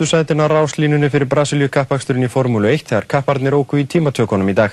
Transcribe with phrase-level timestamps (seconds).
[0.00, 4.54] efstu sætina ráslínunni fyrir Brasilíu kappaksturinn í Formúlu 1 þegar kapparnir óku í tímatökunum í
[4.56, 4.72] dag.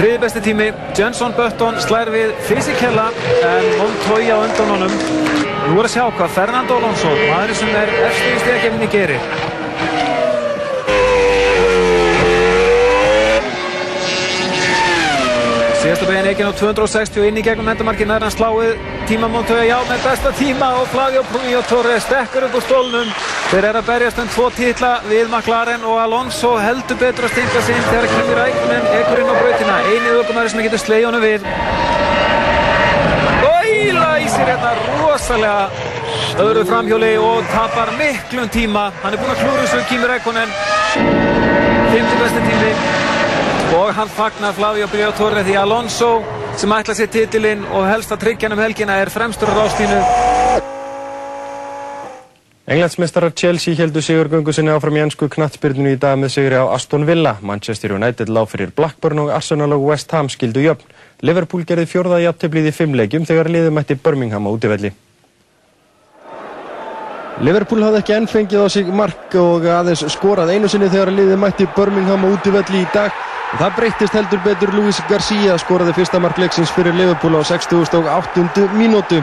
[0.00, 0.66] Þriði besti tími,
[0.98, 3.06] Jenson Button slær við Fisichella
[3.46, 4.98] en Montoya undan honum.
[5.68, 9.49] Nú er að sjá hvað Fernando Alonso, maður sem er eftir í stegakefni gerir.
[15.80, 19.78] Síðasta beginn ekki á 260 inn í gegnum endamarkið nær hann sláið tíma Montoya já
[19.88, 23.12] með besta tíma og Flavio Prunio Torres stekkur upp úr stólnum.
[23.48, 27.64] Þeir eru að berjast um tvo títla við McLaren og Alonso heldur betur að stinga
[27.64, 29.80] sig inn þegar Kimi Ræknen ekkur inn á brautina.
[29.88, 31.48] Einið ökumæri sem getur sleið honum við.
[33.48, 38.90] Og Íla í sér hérna rosalega öðru framhjóli og tapar miklum tíma.
[39.00, 40.58] Hann er búinn að klúra þessu Kimi Ræknen.
[41.94, 43.08] 50 besti tími
[43.76, 46.10] og hann fagnar Flavio Briatore því Alonso
[46.58, 50.00] sem ætla sér titilinn og helst að tryggja hann um helgina er fremstur á rástínu
[52.70, 57.02] Englandsmeistarar Chelsea heldur sigurgöngu sinni áfram í ennsku knattspyrnunu í dag með sigri á Aston
[57.02, 57.32] Villa.
[57.42, 60.92] Manchester United lág fyrir Blackburn og Arsenal og West Ham skildu jöfn.
[61.26, 64.92] Liverpool gerði fjórða jafntöflið í fimm leikjum þegar liðum mætti Birmingham á útivelli.
[67.42, 71.42] Liverpool hafði ekki enn fengið á sig mark og aðeins skorað einu sinni þegar liðið
[71.42, 73.10] mætti Birmingham á útivelli í dag.
[73.50, 78.68] Það breyttist heldur betur Luis Garcia skoraði fyrsta mark leiksins fyrir Liverpool á 68.
[78.78, 79.18] mínútu.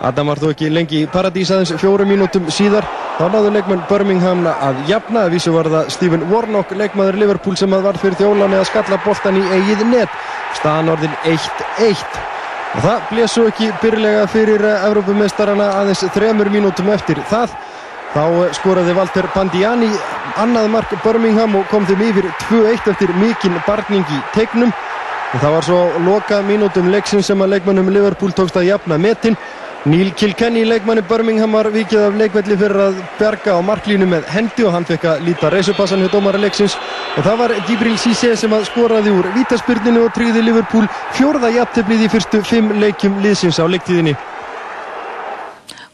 [0.00, 2.86] Adam var þó ekki lengi í paradís aðeins fjóru mínútum síðar.
[3.18, 5.26] Þá náðu leikmenn Birmingham að jafna.
[5.28, 9.36] Vísu var það Stephen Warnock, leikmaður Liverpool sem að var fyrir þjólan eða skalla boltan
[9.36, 10.16] í eigið net.
[10.56, 12.00] Staðan orðin 1-1.
[12.70, 17.52] Og það blésu ekki byrlega fyrir Evrópumestarana aðeins þremur mínútum eftir það.
[18.10, 19.88] Þá skoraði Walter Pandiani
[20.42, 24.72] annað mark Birmingham og kom þeim yfir 2-1 eftir mikinn barning í tegnum.
[25.30, 29.36] Það var svo loka mínútum leiksin sem að leikmannum Liverpool tókst að jafna metin.
[29.86, 34.66] Neil Kilkenny, leikmanni Birmingham, var vikið af leikvelli fyrir að berga á marklínu með hendi
[34.66, 36.74] og hann fekk að líta reysupassan hjá dómara leiksins.
[37.14, 42.04] Og það var Gibril Cissé sem að skoraði úr vítaspyrninu og tryggði Liverpool fjórða jafnteflið
[42.04, 44.18] í fyrstu fimm leikjum liðsins á leiktíðinni.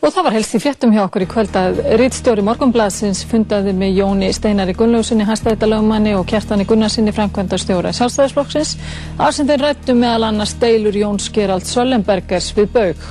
[0.06, 3.96] Og það var helst í fréttum hjá okkur í kvöld að Rittstjóri Morgonbladsins fundaði með
[3.98, 8.76] Jóni Steinari Gunnlausinni, hæstættalögumanni og Kjartani Gunnarsinni, framkvæmdarstjóra sjálfstæðisflokksins.
[9.18, 13.02] Aðsendin rættu meðal annars deilur Jóns Gerald Söllenbergers við Baug.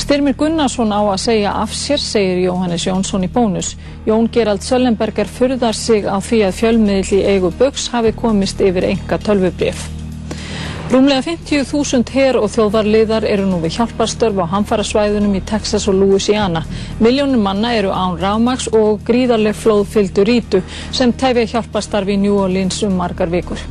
[0.00, 3.74] Styrmir Gunnarsson á að segja af sér, segir Jóhannes Jónsson í bónus.
[4.08, 9.20] Jón Gerald Söllenberger furðar sig á því að fjölmiðli eigu Baugs hafi komist yfir enga
[9.20, 9.90] tölvubrif.
[10.90, 16.64] Rúmlega 50.000 her og þjóðvarliðar eru nú við hjálparstörf á hamfarasvæðunum í Texas og Louisiana.
[16.98, 22.34] Miljónum manna eru án rámags og gríðarleg flóð fylgdu rítu sem tefja hjálparstarfi í New
[22.42, 23.62] Orleans um margar vikur.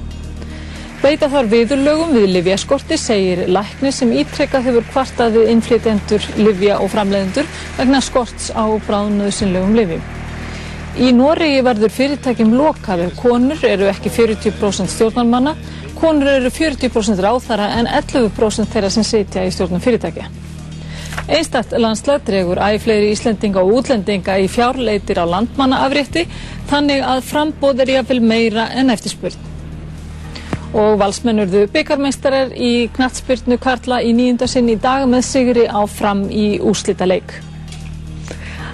[1.01, 6.93] Beita þar viðurlögum við livjaskorti, segir lækni sem ítrekkað hefur kvartað við innflytendur, livja og
[6.95, 10.07] framleiðendur vegna skorts á bráðnöðsynlegum livjum.
[10.99, 15.53] Í Noregi verður fyrirtækjum lokað ef konur eru ekki 40% stjórnarmanna
[15.99, 20.29] Konur eru 40% ráþara en 11% þeirra sem sitja í stjórnum fyrirtækja.
[21.27, 26.23] Einstakt landslag dregur æg fleiri Íslendinga og útlendinga í fjárleitir á landmannaafrétti
[26.71, 29.35] þannig að frambóð er jáfnvel meira en eftirspurn.
[30.79, 36.29] Og valsmennurðu byggarmeistarar í knattspyrnu Karla í nýjunda sinn í dag með sigri á fram
[36.31, 37.48] í úslita leik.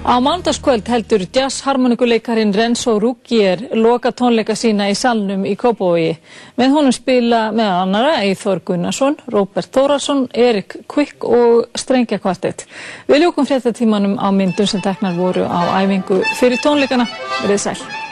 [0.06, 6.12] Á mándaskvöld heldur jazzharmonikuleikarin Renzo Ruggier loka tónleika sína í salnum í Kópavogi.
[6.54, 12.68] Með honum spila með annara Eithor Gunnarsson, Róbert Þóraldsson, Erik Kvik og Strengja kvartett.
[13.10, 17.10] Við ljókum fréttatímanum á myndum sem teknar voru á æfingu fyrir tónleikana.
[17.42, 18.05] Verðið sæl.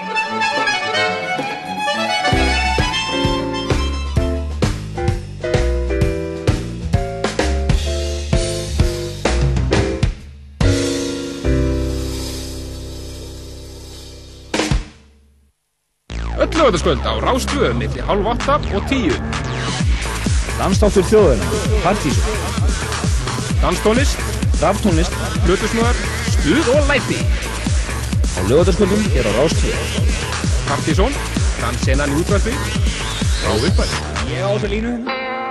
[16.65, 19.13] Lögataskvöld á Rástvöð milli halv 8 og 10.
[20.57, 21.49] Dansdáttur þjóðuna,
[21.85, 22.25] Partíson
[23.61, 24.17] Danstónlist,
[24.63, 25.13] Raftónlist
[25.45, 26.01] hlutusnúðar,
[26.33, 27.21] stuð og læti.
[28.33, 29.77] á lögataskvöldum er á Rástvöð
[30.65, 31.13] Partíson,
[31.61, 32.57] dansenan í útvarpi,
[33.45, 33.93] frá uppæð.
[34.33, 35.44] Ég á þessa línu hérna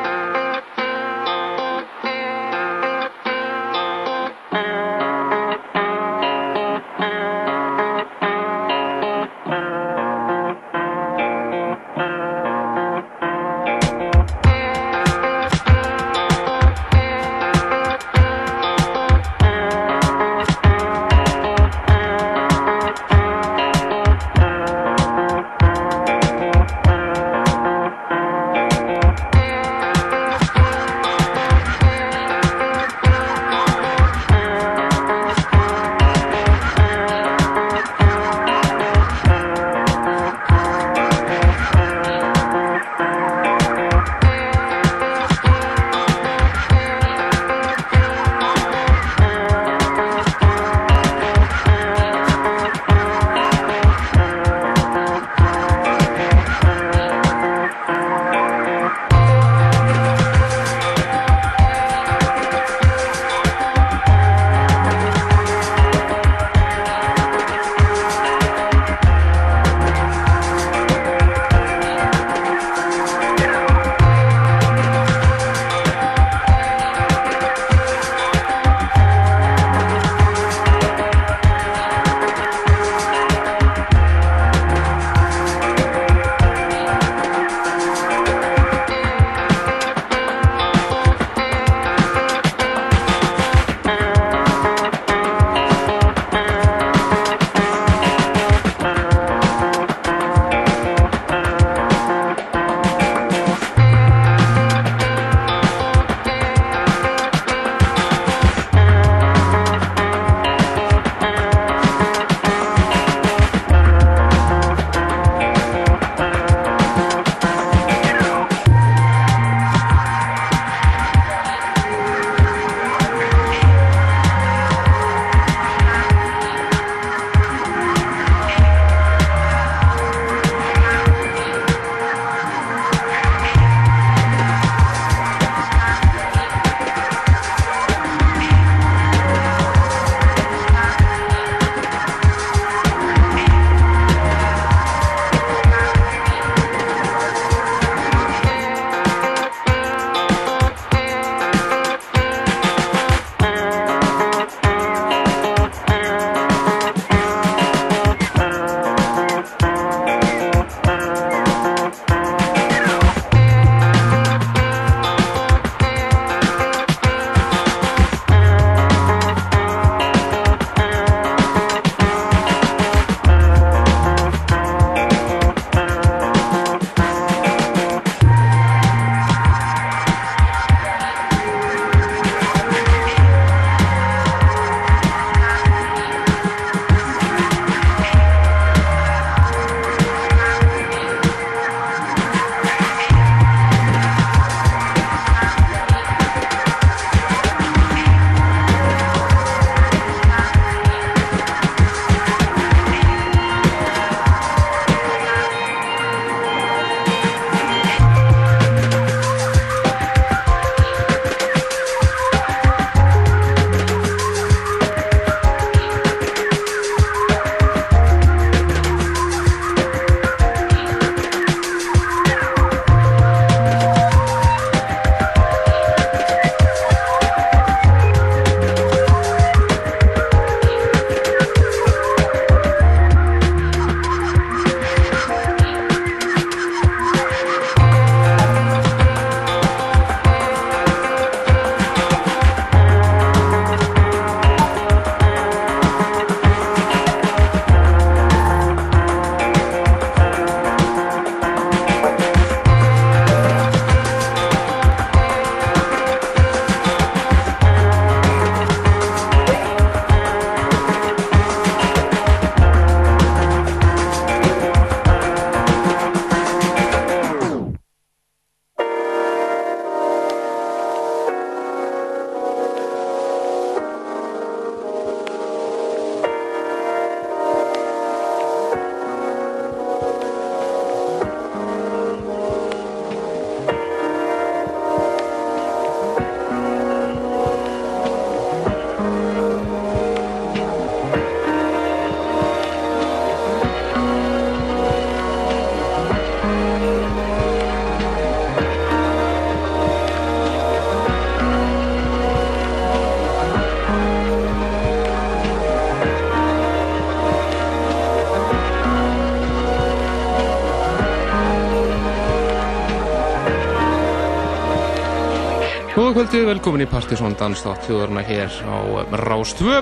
[316.24, 318.80] kvöldið, velkomin í Partisón Danstátt þjóðarna hér á
[319.26, 319.82] Rástvö.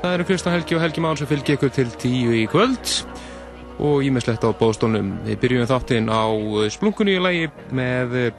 [0.00, 2.90] Það eru Kristján Helgi og Helgi Már sem fylgir ykkur til tíu í kvöld
[3.78, 5.12] og ímislegt á bóðstónum.
[5.22, 6.26] Við byrjum þáttinn á
[6.74, 8.34] splunkunni í lagi með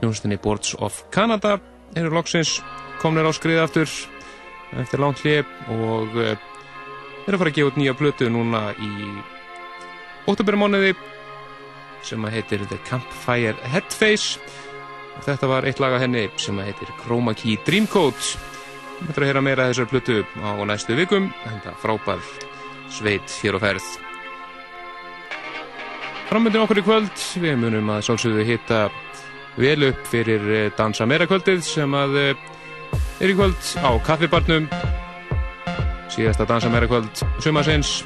[0.00, 1.60] hljónstinni Boards of Canada.
[1.94, 2.56] Þeir eru loksins
[2.98, 3.94] komnir á skrið aftur
[4.82, 5.46] eftir langt hlið
[5.78, 6.38] og þeir
[7.28, 9.12] eru að fara að gefa út nýja blötu núna í
[10.26, 10.96] óttabæramániði
[12.02, 14.42] sem heitir The Campfire Headface
[15.26, 18.36] þetta var eitt lag af henni sem heitir Chroma Key Dreamcoat
[18.98, 22.22] Þetta er að heyra meira þessar plötu á næstu vikum þetta frábær
[22.90, 23.88] sveit hér og ferð.
[26.28, 28.80] Framöndin okkur í kvöld við munum að sálsögðu hitta
[29.58, 32.42] vel upp fyrir eh, Dansa meira kvöldið sem að eh,
[33.22, 34.68] er í kvöld á kaffibarnum.
[36.12, 38.02] Síðasta Dansa meira kvöld sumasins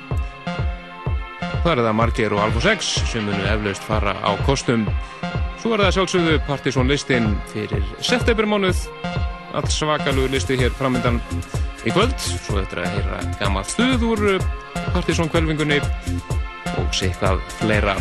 [1.63, 4.83] Það er það Marger og Alfa 6 sem munu eflaust fara á kostum.
[5.63, 8.81] Svo er það sjálfsögðu Partisón listin fyrir septembermánuð.
[9.55, 11.21] Allt svakalugur listi hér framöndan
[11.87, 12.17] í kvöld.
[12.19, 14.25] Svo eftir að heyra gammalt stuð úr
[14.91, 17.95] Partisón kvelvingunni og eitthvað fleira.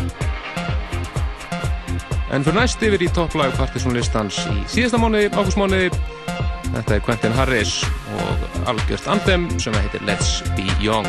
[2.34, 5.92] En fyrir næst yfir í topplag Partisón listans í síðasta mánuði, ágústmánuði.
[6.72, 7.76] Þetta er Quentin Harris
[8.18, 11.06] og algjört andem sem heitir Let's Be Young.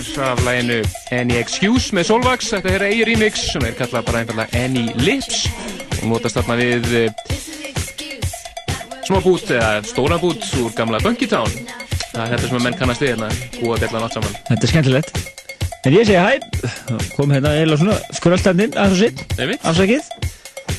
[0.00, 0.78] Hér af læginu
[1.12, 2.48] Any Excuse með Solvax.
[2.54, 5.42] Þetta er eigi remix sem er kallað bara einfallega Any Lips
[6.00, 7.10] og notast þarna við eh,
[9.06, 11.50] smá bút eða stóra bút úr gamla Bunky Town.
[12.14, 13.28] Það er þetta sem að menn kannast við hérna,
[13.60, 14.38] búa bjalla nátt saman.
[14.48, 15.20] Þetta er skemmtilegt.
[15.86, 16.32] En ég segi hæ,
[17.16, 20.10] kom hérna eða svona skuröldarninn að þessu sitt, afsakið.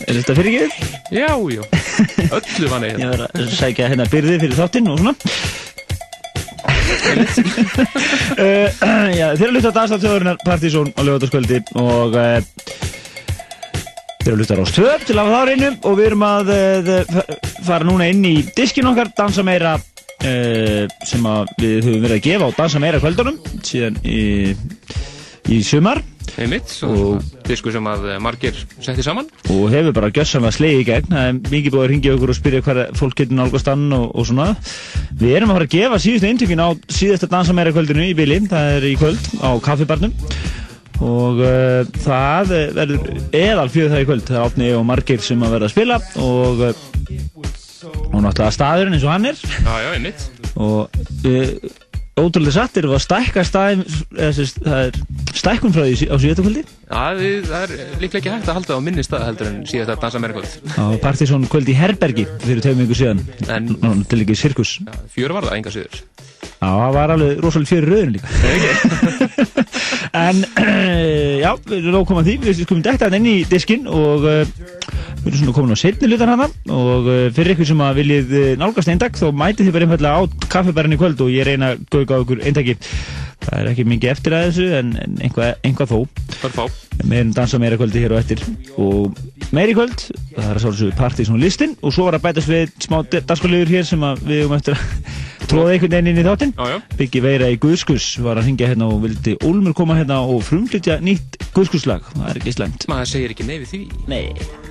[0.01, 0.77] Er þetta fyrirgið?
[1.13, 1.63] Já, já,
[2.33, 3.27] öllu vann ég Ég hérna.
[3.29, 5.13] verð að sækja hérna byrði fyrir þáttinn og svona.
[9.19, 12.39] já, þeir eru að hluta dagstátt þjóðurinnar Partizón á lögataskvöldi og uh,
[14.21, 16.45] þeir eru að hluta Rástöð til að hafa það á reynu og við erum að
[16.55, 16.61] uh,
[17.67, 19.71] fara núna inn í diskin okkar, dansa meira
[20.21, 21.23] sem
[21.57, 24.53] við höfum verið að gefa á dansa meira kvöldunum síðan í,
[25.49, 25.97] í sumar
[26.41, 29.27] Einmitt, Og- disku sem að eh, margir setti saman.
[29.51, 31.09] og hefur bara gjössamlega slegið í gegn.
[31.11, 34.07] Það er mikið búið að ringja okkur og spyrja hvað fólk getur nálgast ann og,
[34.15, 34.47] og svona.
[35.19, 38.39] Við erum að fara að gefa síðustu eintökin á síðasta dansa meira kvöldinu í bíli
[38.47, 40.13] það er í kvöld á kaffibarnum.
[41.01, 44.25] Og uh, það verður eðal fjöð það í kvöld.
[44.27, 46.73] Það er átni og margir sem að verða að spila og uh,
[48.11, 49.39] og náttúrulega staðurinn eins og hann er.
[49.41, 50.27] Já, já, einmitt.
[50.55, 50.89] og
[51.25, 51.71] uh,
[52.19, 53.43] ótrúlega satt erum við að stækka
[54.19, 54.91] er
[55.37, 57.05] stækkun frá því á síðasta kvöldi Já,
[57.47, 60.19] það er líklega ekki hægt að halda á minni stað heldur en síðast að dansa
[60.19, 60.57] meira kvöld.
[60.75, 64.91] á Partíson kvöldi í Herbergi fyrir tveim ykkur síðan En- Nú, til ekki sirkus Já,
[65.15, 66.01] fjör var það, enga síður.
[66.61, 68.27] Já, það var alveg rosalega fyrir rauðin líka.
[70.11, 70.41] En,
[71.39, 74.41] já, við erum nóg komað því Við skulum dekta þetta inn í diskinn og uh,
[75.21, 78.33] við erum svona komin á setni hlutan hana og uh, fyrir ykkur sem að viljið
[78.59, 80.21] nálgast eindag þá mætið þið bara einfallega á
[80.51, 82.75] kaffibærin í kvöld og ég reyna að gauga á ykkur eindagi
[83.41, 85.99] Það er ekki mikið eftir að þessu en, en einhvað, einhvað þó?
[87.01, 88.43] Við erum dansa meira kvöldi hér og eftir
[88.77, 89.17] og
[89.55, 90.03] meira í kvöld,
[90.35, 93.73] það er að sálsögðu partys og listin og svo var að bætast við smá dagskáliður
[93.73, 96.53] hér sem við um eftir að tróða einhvern veginn inn í þáttinn.
[96.99, 101.01] Byggi Veira í Guðskus var að hringja hérna og vildi Úlmur koma hérna og frumflytja
[101.03, 103.81] nýtt Guðskuslag, það er ekki slæmt Maður segir ekki nei við því.
[104.11, 104.70] Nei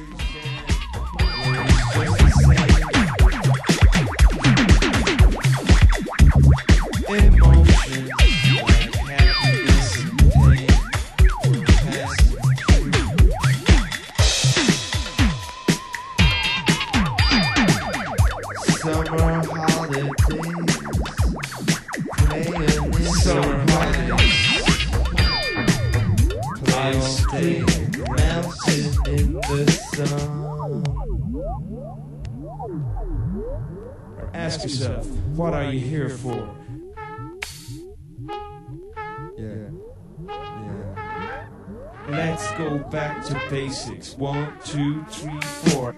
[27.33, 27.65] In
[29.35, 30.85] the sun.
[34.35, 36.57] Ask yourself, what are you here for?
[39.39, 39.69] Yeah,
[40.27, 41.47] yeah.
[42.09, 44.17] Let's go back to basics.
[44.17, 45.95] One, two, three, four.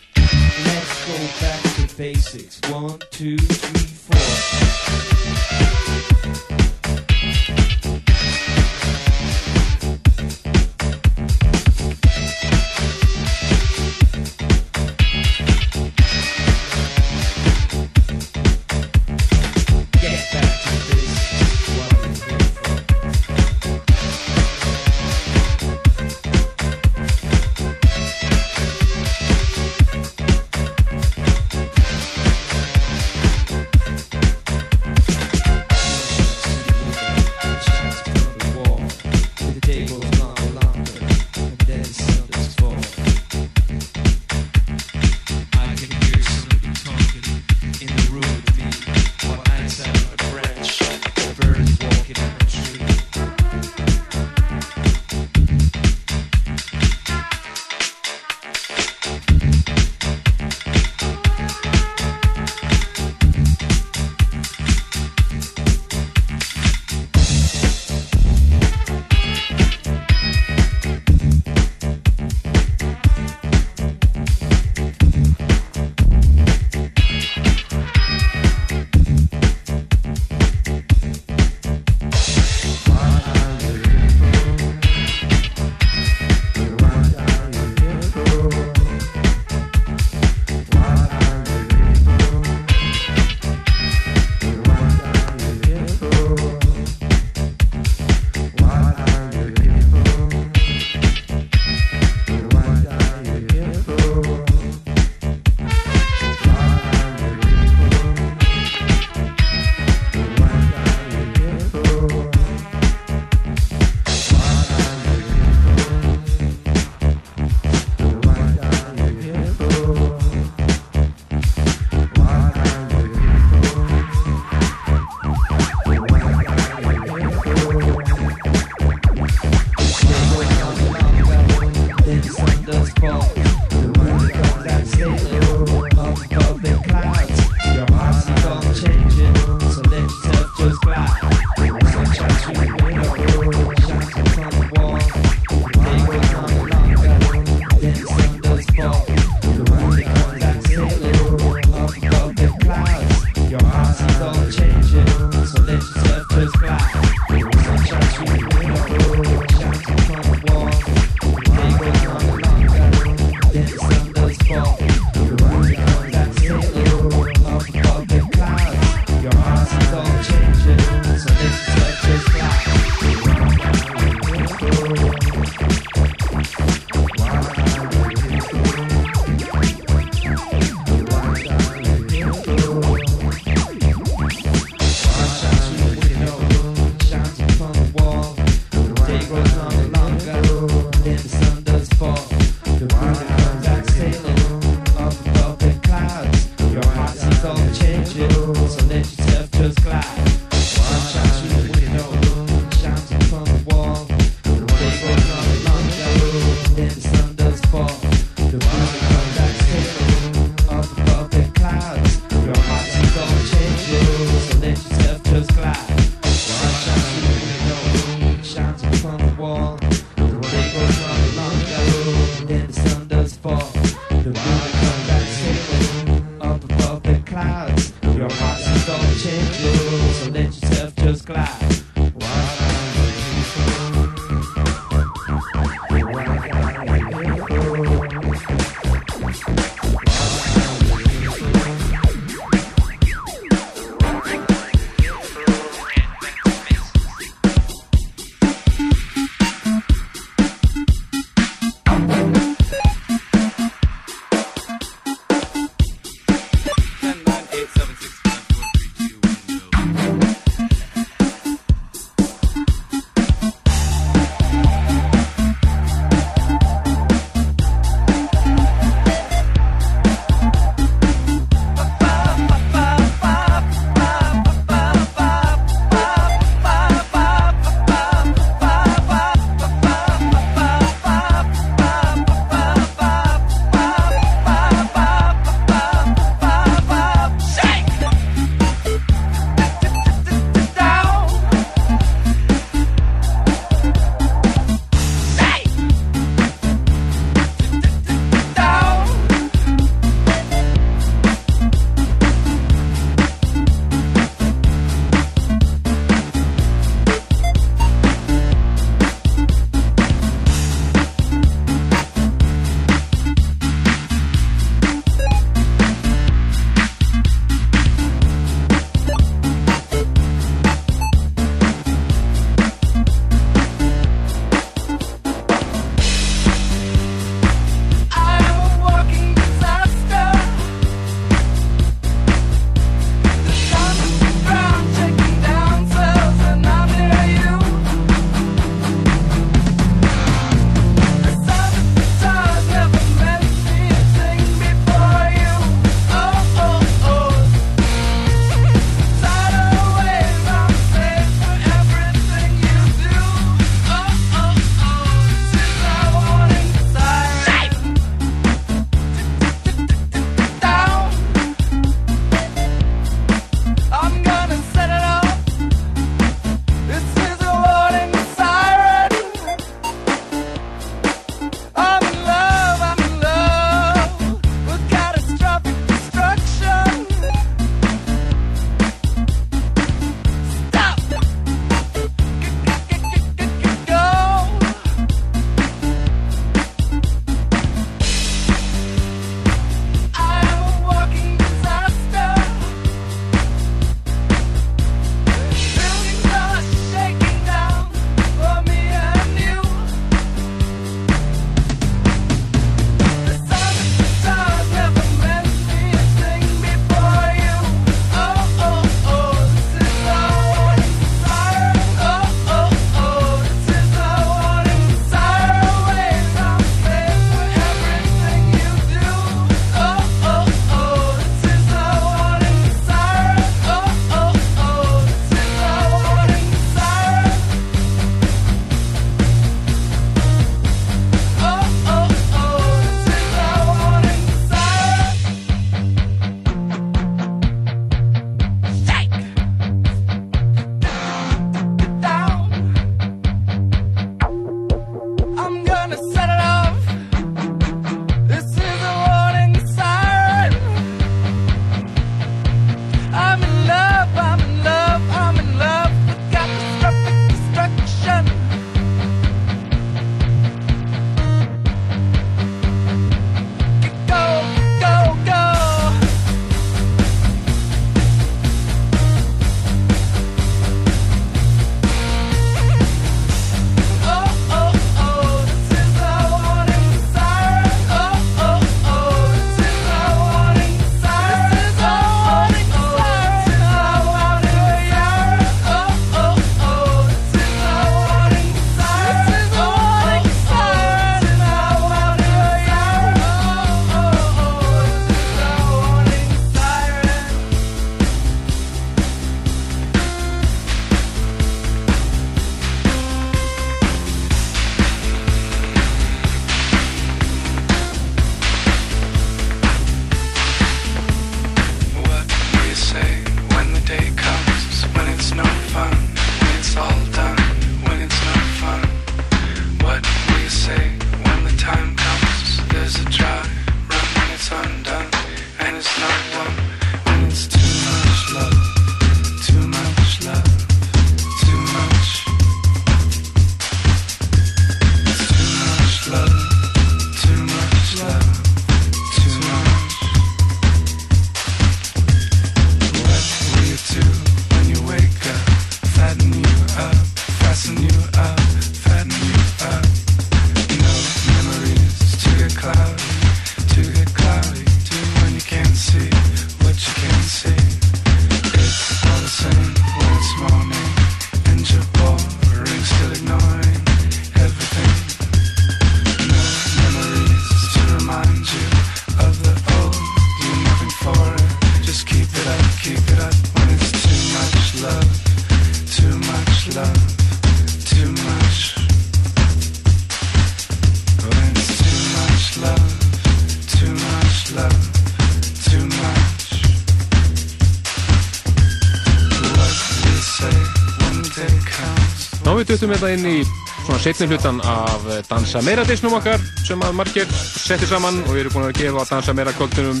[592.74, 593.40] Ná við duttum þetta inn í
[593.84, 598.32] svona setni hlutan af eh, Dansa Meira disnum okkar sem að margir setti saman og
[598.32, 600.00] við erum búin að gefa Dansa Meira kvöldunum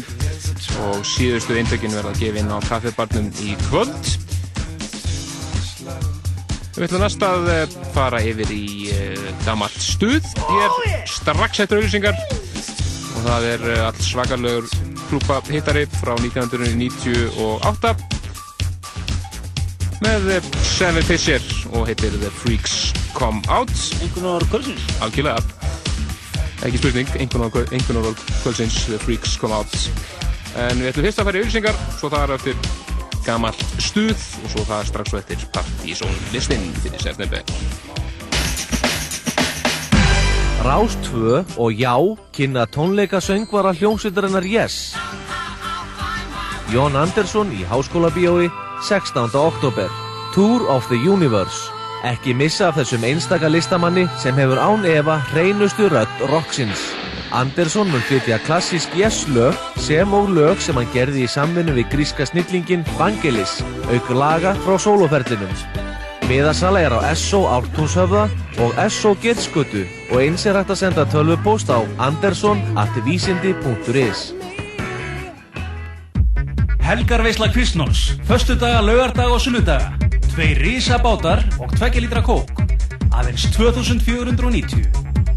[0.88, 4.10] og síðustu eintökin verða að gefa inn á kaffibarnum í kvöld.
[6.74, 12.18] Við ætlum næst að eh, fara yfir í uh, gamalt stuð hér strax eftir auðlýsingar
[12.18, 14.66] og það er alls svakalögur
[15.12, 17.94] klúpa hittari frá 1998
[20.02, 25.42] með eh, Seven Fisher og heitir The Freaks Come Out Einhvern orð kvöldsins algjörlega
[26.64, 29.74] ekki spurning, einhvern orð kvöldsins The Freaks Come Out
[30.54, 32.68] en við ætlum fyrst að fara í auðlýsingar svo það er eftir
[33.24, 37.42] gamalt stuð og svo það er strax svo eftir Partizón listinn fyrir september
[40.64, 41.96] Rás 2 og Já
[42.32, 44.96] kynna tónleika söngvara hljómsveitarinnar Yes.
[46.72, 48.48] Jón Andersson í Háskóla Bíói
[48.80, 49.28] 16.
[49.36, 50.03] oktober.
[50.34, 51.70] Tour of the Universe.
[52.02, 56.80] Ekki missa af þessum einstaka listamanni sem hefur án efa hreinustu rödd rocksins.
[57.30, 61.86] Andersson mun flytja klassísk Yes lög sem og lög sem hann gerði í samvinnu við
[61.94, 63.62] gríska snillingin Vangelis,
[63.94, 65.54] auk laga frá sóloferlinum.
[66.26, 68.26] Miðasala er á SO Ártúnshöfða
[68.58, 71.78] og SO Gertskötu og eins er hægt að senda tölvupóst á
[72.10, 74.34] andersson.vísindi.is
[76.84, 80.04] Helgarveisla Kvistnóls, föstudaga, laugardaga og sunnudaga.
[80.34, 82.48] Tvei rísa bátar og 2 litra kók.
[83.14, 84.82] Aðeins 2490.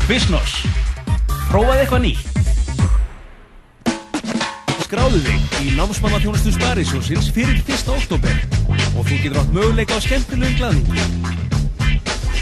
[0.07, 0.55] Kvistnóls.
[1.51, 2.25] Prófaði eitthvað nýtt.
[4.87, 7.91] Skráðu þig í námsmannaþjónustu Sparisjósins fyrir 1.
[7.93, 8.39] oktober
[8.97, 11.05] og þú getur átt möguleika á skemmtilegum glaðningi.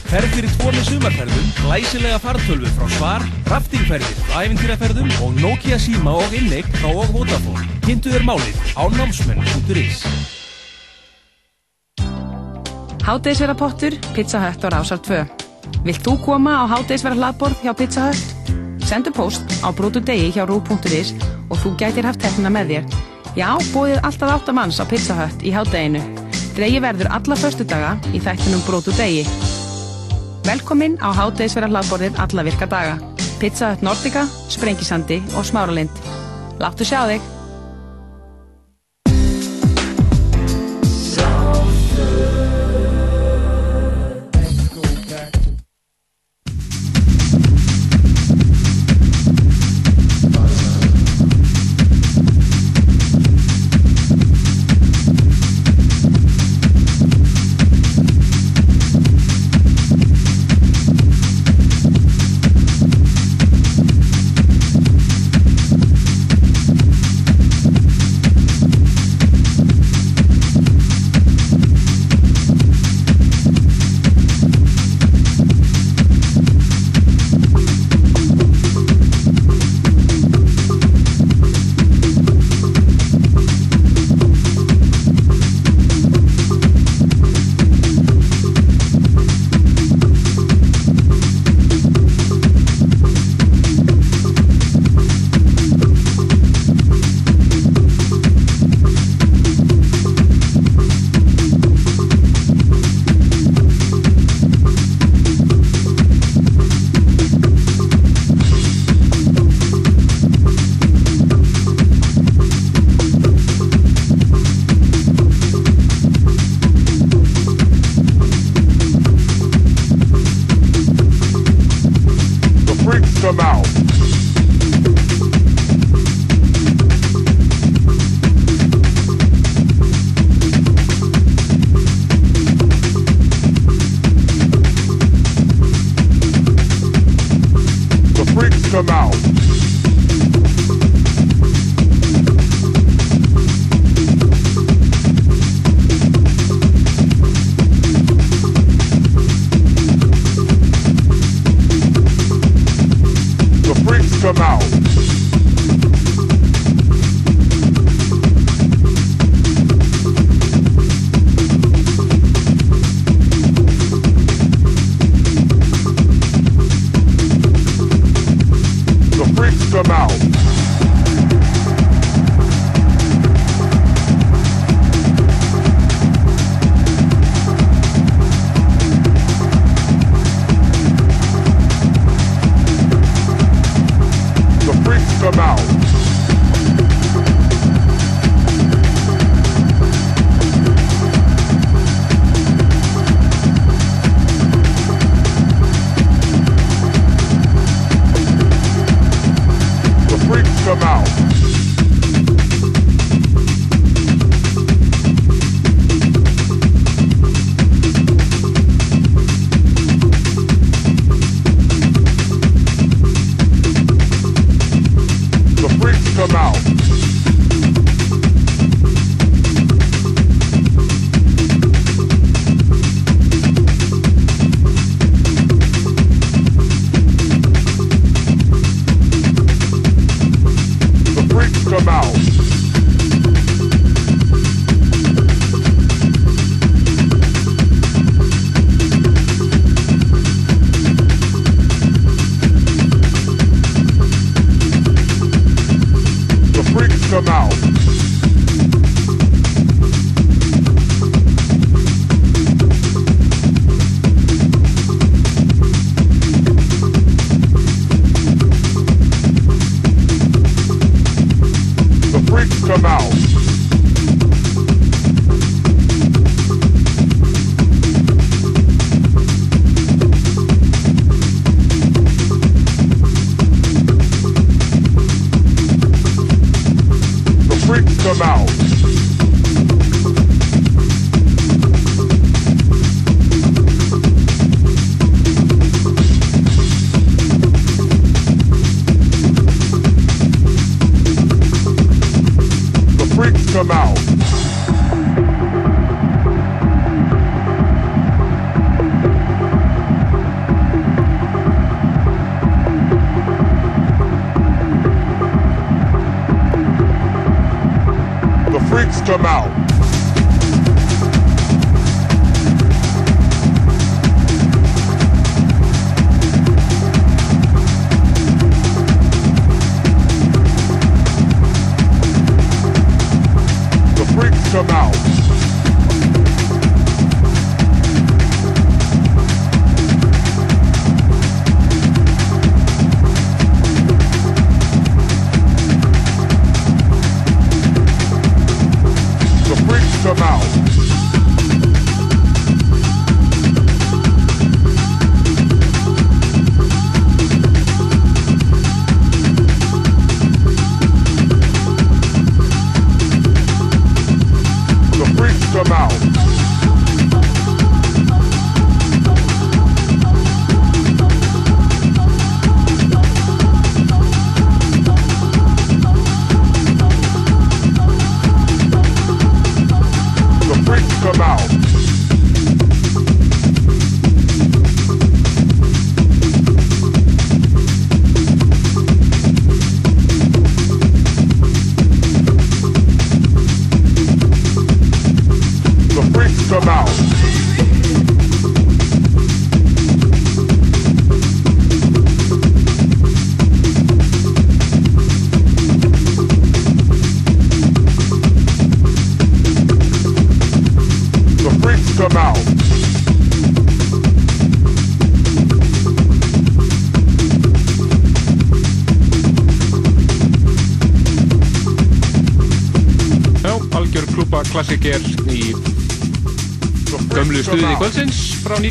[0.06, 6.72] Ferð fyrir tvorni sumarferðum, glæsilega fartölvu frá Svar, raftingferðir, æfintýraferðum og Nokia síma og inneik
[6.80, 7.68] frá og Vodafone.
[7.84, 10.35] Kynntu þér málið á námsmenn.is
[13.06, 15.20] Hádegisverðarpottur, Pizza Hut og Rásar 2.
[15.86, 18.56] Vilt þú koma á hádegisverðar hlaðborð hjá Pizza Hut?
[18.82, 21.12] Sendu post á brotu degi hjá rú.is
[21.54, 22.88] og þú gætir haft hefna með þér.
[23.38, 26.02] Já, bóðið alltaf áttamanns á Pizza Hut í hádeginu.
[26.58, 29.22] Dregi verður alla föstudaga í þættinum brotu degi.
[30.50, 32.98] Velkomin á hádegisverðar hlaðborðið alla virka daga.
[33.38, 35.94] Pizza Hut Nordica, Sprengisandi og Smáralind.
[36.58, 37.35] Láttu sjá þig!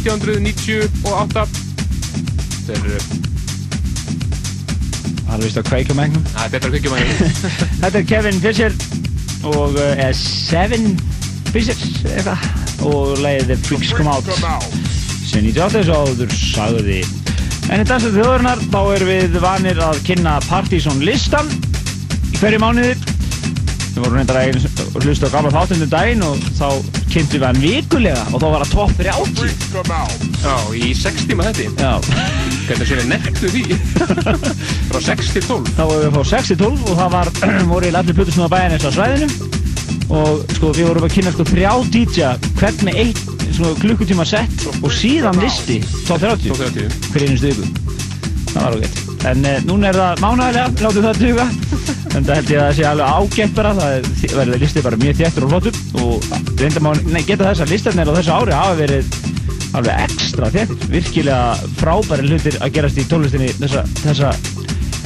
[0.05, 1.47] 1998
[2.65, 3.07] Þetta er
[5.25, 7.41] Það er vist að kveikja mengnum Það er betra að kveikja mengnum
[7.85, 8.77] Þetta er Kevin Fisher
[9.45, 10.95] og uh, Seven
[11.53, 12.41] Fishers eitthvað
[12.85, 14.29] og leiðið The Freaks Come Out.
[15.25, 17.01] Sem 98 svo áður sagði.
[17.73, 21.49] En í dansið þjóðurnar þá erum við vanir að kynna Partizón listan
[22.33, 22.97] í hverju mánuði.
[23.95, 26.69] Við vorum reyndar að hlusta á gamla þáttundum daginn og þá
[27.15, 31.85] kynntum við hann vikulega og þá var það topp 30 Já, í 6 tíma þetta
[31.85, 31.93] Já.
[32.65, 33.63] Hvernig séu við nektu því?
[34.91, 37.31] Frá 6 til 12 Þá vorum við frá 6 til 12 og það var
[37.73, 39.29] voru í allir plutusnúða bæjarnis á svæðinu.
[40.15, 42.29] Og sko við vorum að kynna sko þrjá DJ
[42.61, 43.23] hvern með eitt
[43.55, 46.89] svona klukkutíma sett og síðan listi top 30 Top 30.
[47.15, 47.65] hver einu stugu
[48.55, 51.47] það var ágætt en eh, núna er það mánægilega látum það duga.
[52.15, 54.99] En það held ég að það sé alveg ágætt bara það er- verður listið bara
[55.01, 55.75] mjög þéttur og flottur.
[56.05, 56.14] Og
[56.65, 59.17] reynda má nei, geta þess að listarnir á þessu ári hafa verið
[59.75, 64.31] alveg ekstra þéttir virkilega frábæri hlutir að gerast í tónlistinni þessa, þessa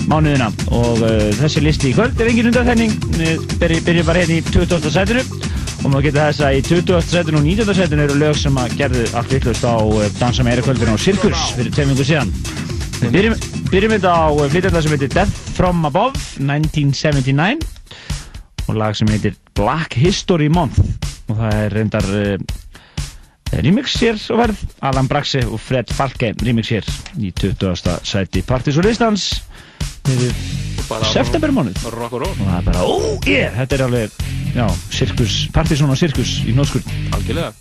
[0.09, 2.95] mánuðina og uh, þessi listi í kvöld er engin undanþenning
[3.61, 4.91] byrjum byrjum bara hérna í 20.
[4.95, 5.25] sætinu
[5.79, 7.03] og maður geta þess að í 20.
[7.09, 7.75] sætinu og 19.
[7.81, 11.51] sætinu eru lög sem að gerðu allt vittlust á uh, Dansa meira kvöldinu og Sirkus
[11.57, 12.33] fyrir tveim vingur síðan
[13.03, 13.37] byrjum,
[13.73, 17.59] byrjum þetta á uh, flytjanda sem heitir Death From Above 1979
[18.69, 22.37] og lag sem heitir Black History Month og það er reyndar uh,
[23.63, 24.65] remix hér og verð.
[24.83, 28.01] Alan Braxe og Fred Falke remix hér í 20.
[28.05, 29.31] sæti Partys og Listans
[30.09, 30.33] fyrir
[31.13, 31.87] septembermánuð.
[31.87, 32.37] og Rock and roll.
[32.37, 34.11] Það er bara, oh yeah, þetta er alveg
[34.55, 37.53] já, sirkus, Partysón og sirkus í nóskur Algjörlega.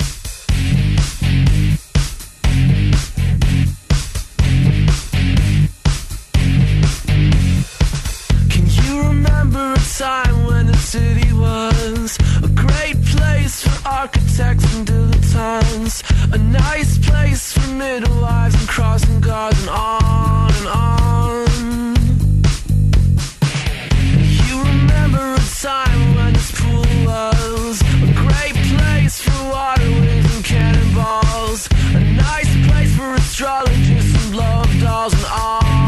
[8.49, 12.86] Can you remember a time when the city was a great
[13.17, 15.95] place for architects and dilettantes?
[16.33, 21.95] A nice place for midwives and crossing guards and on and on.
[24.47, 30.45] You remember a time when this pool was a great place for water wings and
[30.45, 31.69] cannonballs?
[31.93, 31.99] A
[32.29, 35.86] nice place for astrologists and love dolls and on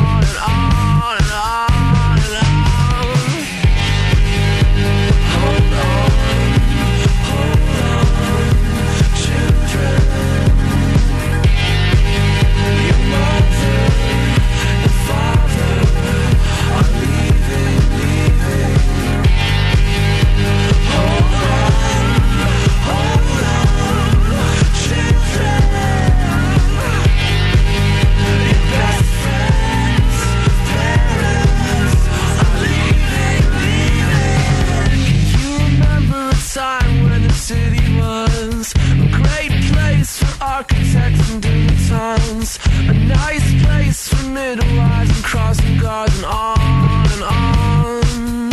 [41.89, 42.59] dance.
[42.87, 48.51] A nice place for midwives and crossing guards and on and on.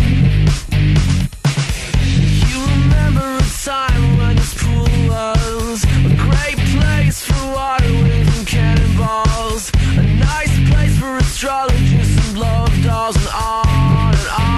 [2.51, 8.47] You remember a time when this pool was a great place for water wings and
[8.47, 9.71] cannonballs.
[9.99, 14.56] A nice place for astrologists and love dolls and on and on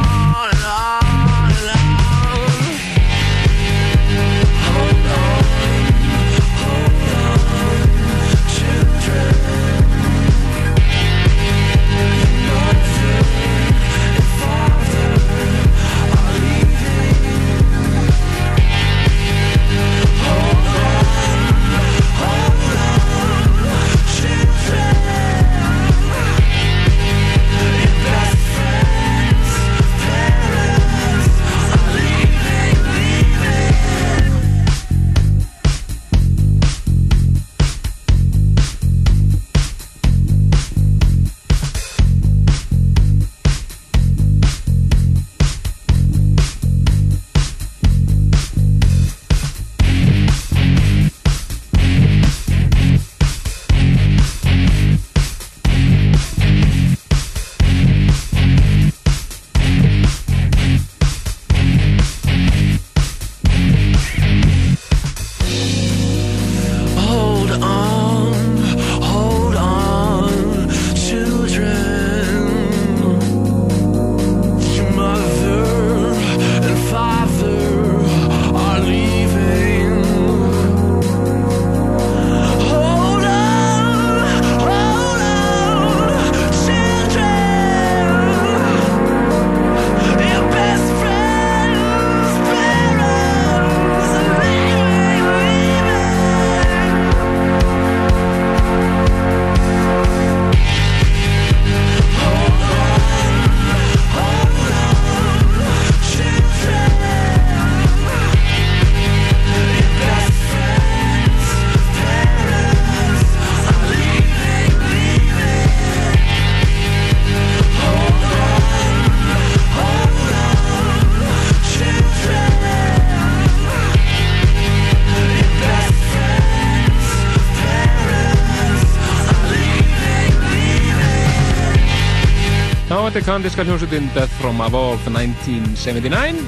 [133.09, 136.43] þetta er kanadíska hljómsveitin Death from Above 1979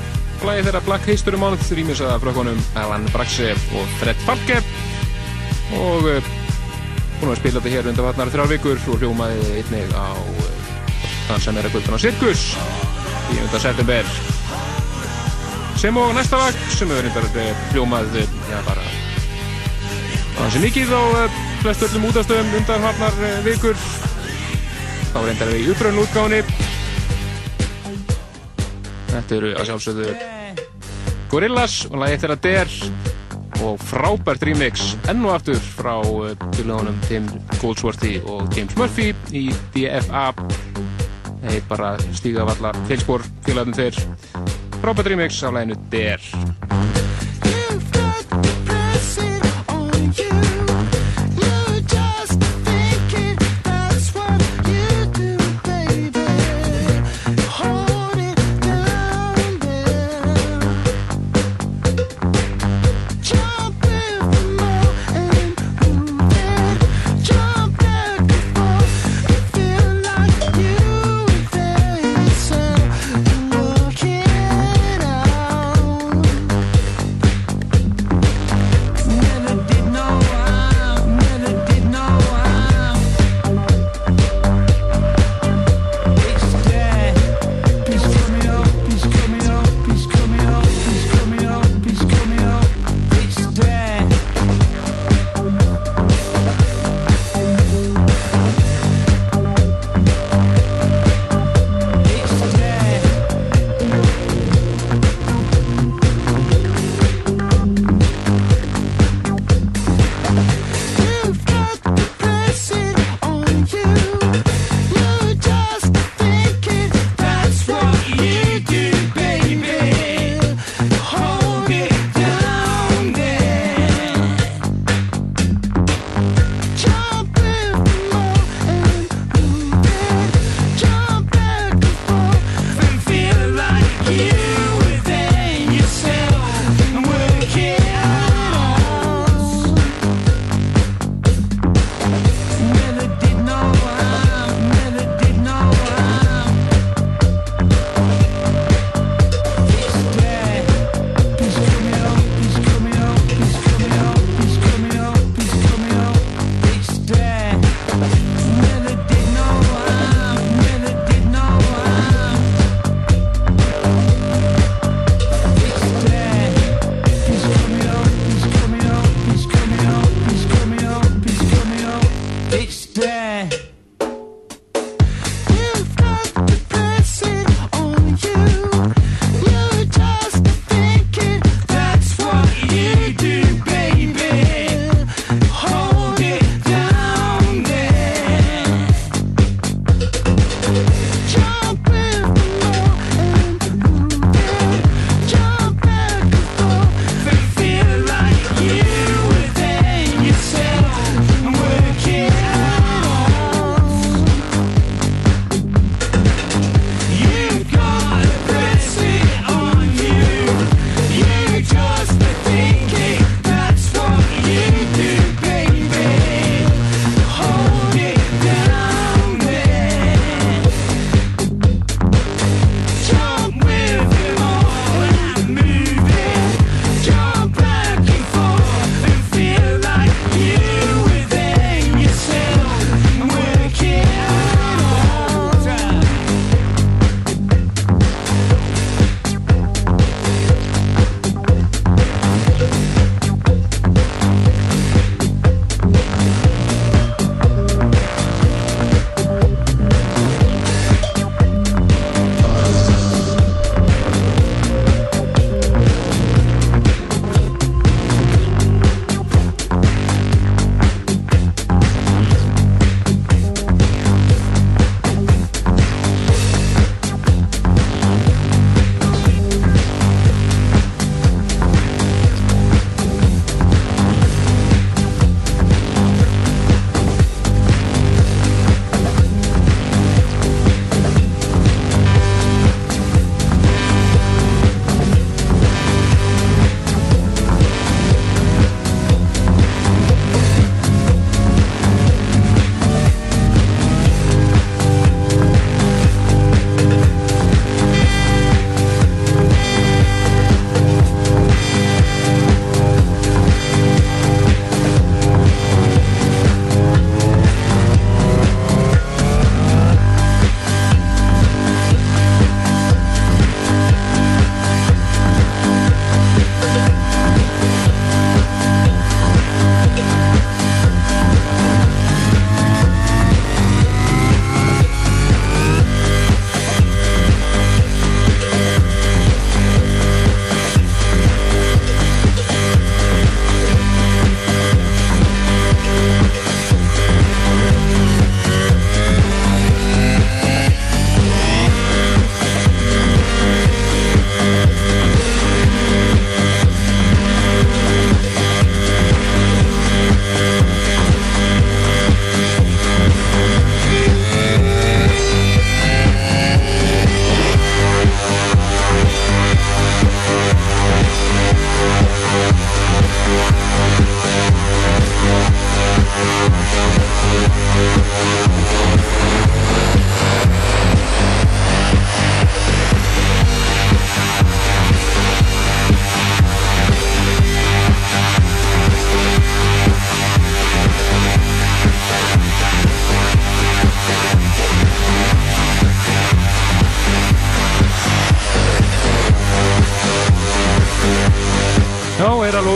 [0.44, 4.58] Lagi þeirra Black History Month rýmis að frökkunum Alan Braxe og Fred Falke.
[5.78, 6.28] Og uh,
[7.20, 10.68] búin að spila þetta hér undan vatnar þrjár vikur og hljómaði einnig á uh,
[11.30, 12.44] þann sem er að gulduna Sirkus
[13.32, 14.12] í undan september.
[15.80, 18.84] Sem og næsta vakt sem hefur reyndar uh, hljómað uh, já, bara
[20.36, 21.02] þannig mikið á
[21.64, 23.80] flest öllum útastöðum undan vatnar vikur
[25.10, 26.42] þá reyndar við í uppröðun útgáni
[29.10, 30.10] Þetta eru að sjálfsögðu
[31.30, 32.76] Gorillaz og lagið þeirra Der
[33.60, 35.94] og frábært remix enn og aftur frá
[36.56, 37.28] fylgjónum Tim
[37.60, 40.30] Goldsworthy og James Murphy í DFA
[41.40, 44.00] þeir bara stíga af alla feilspor félagarnir þeir.
[44.80, 46.99] Frábært remix af laginu Der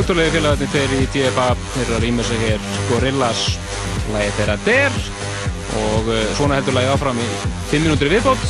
[0.04, 3.44] ótrúlega félagarnir tveir í DFA þeir eru að rýma sig hér Gorillaz
[4.12, 4.96] lagið þeirra Der.
[5.80, 7.28] Og uh, svona heldur lagið áfram í
[7.70, 8.42] 5 minútur viðbót.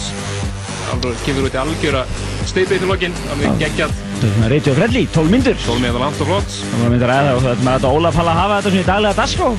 [0.91, 2.03] Alveg kemur út í algjöra
[2.51, 3.95] steipið til lokinn, alveg geggjað.
[3.95, 6.57] Þetta er svona Radio Friendly, 12 myndur 12 meðan langt og flott.
[6.65, 8.89] Það var myndir að það og þetta með þetta Ólaf Halla hafa þetta svona í
[8.91, 9.53] daglega dagskrá.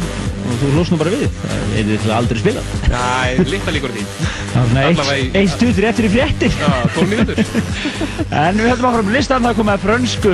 [0.46, 2.76] Og þú hlust nú bara við Það er til aldrei spilað.
[2.92, 7.40] Næ, litla líkur á því Eitt- stutur eftir í fréttir Já, 12 mínútur
[8.46, 10.34] En við höldum áfram listan, það komið að frönsku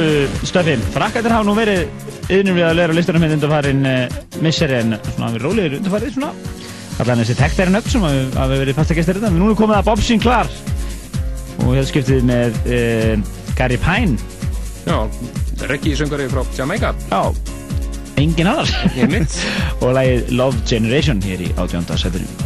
[0.49, 0.83] stöfin.
[0.93, 5.31] Frakkandir hafa nú verið yðnum við að lera listanum hérna undarfarin uh, misseri en svona
[5.35, 6.31] við rólegir undarfarið svona.
[7.01, 9.31] Allan þessi tektæri nöfn sem hafi hafi verið fasta gestir þetta.
[9.33, 10.51] En nú er komið að Bob Sinclair
[11.61, 13.25] og hefði skiptið með uh,
[13.59, 14.17] Gary Pine.
[14.85, 14.97] Já,
[15.69, 17.21] Reggie söngari frá Jamaica Já,
[18.21, 18.49] engin
[19.11, 19.35] mitt
[19.83, 22.40] og lagið Love Generation hér í átjónda setinu.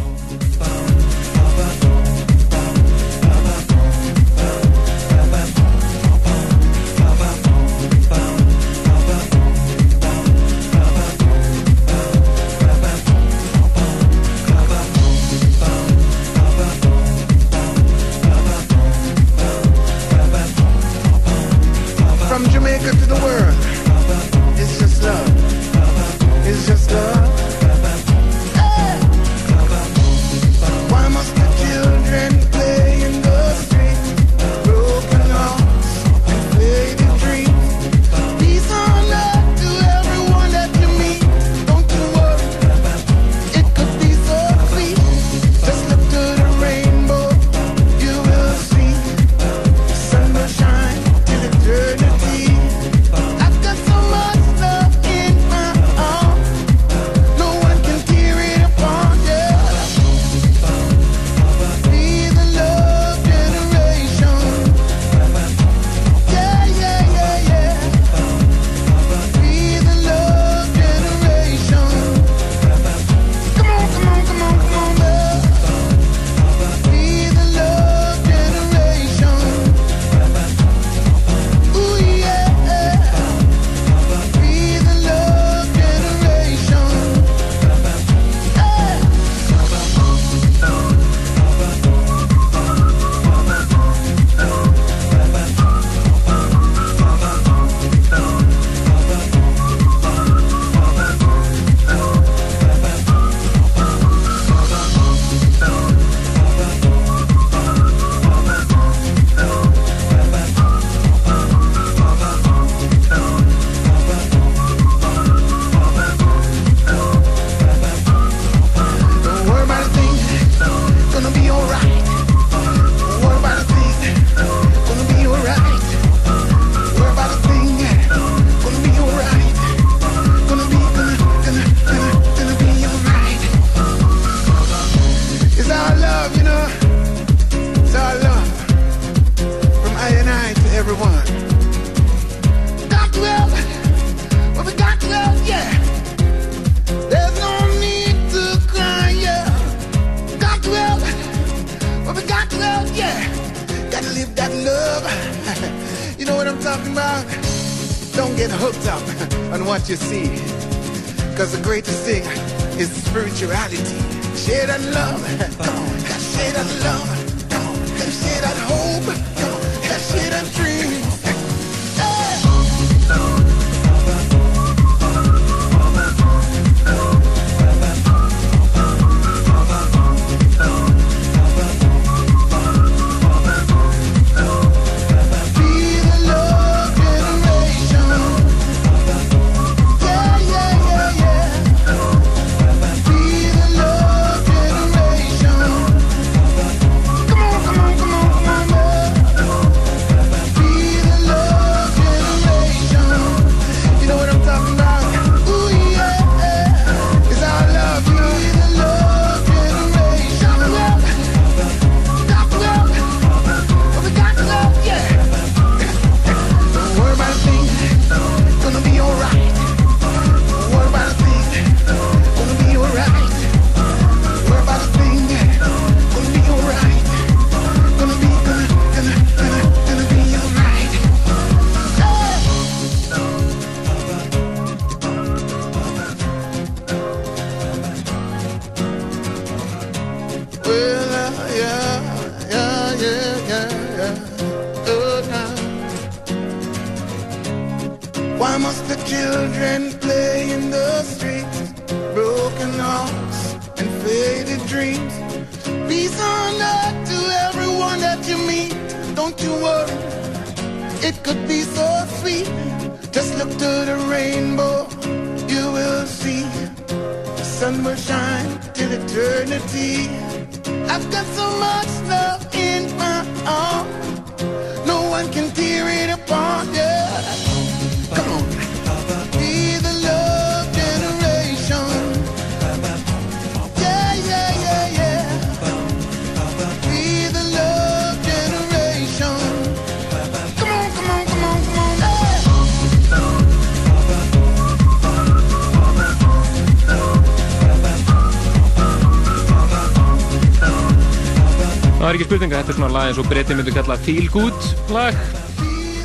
[302.26, 305.14] Ekki spurninga, þetta er svona lag eins og breytin myndu kalla Feel Good lag.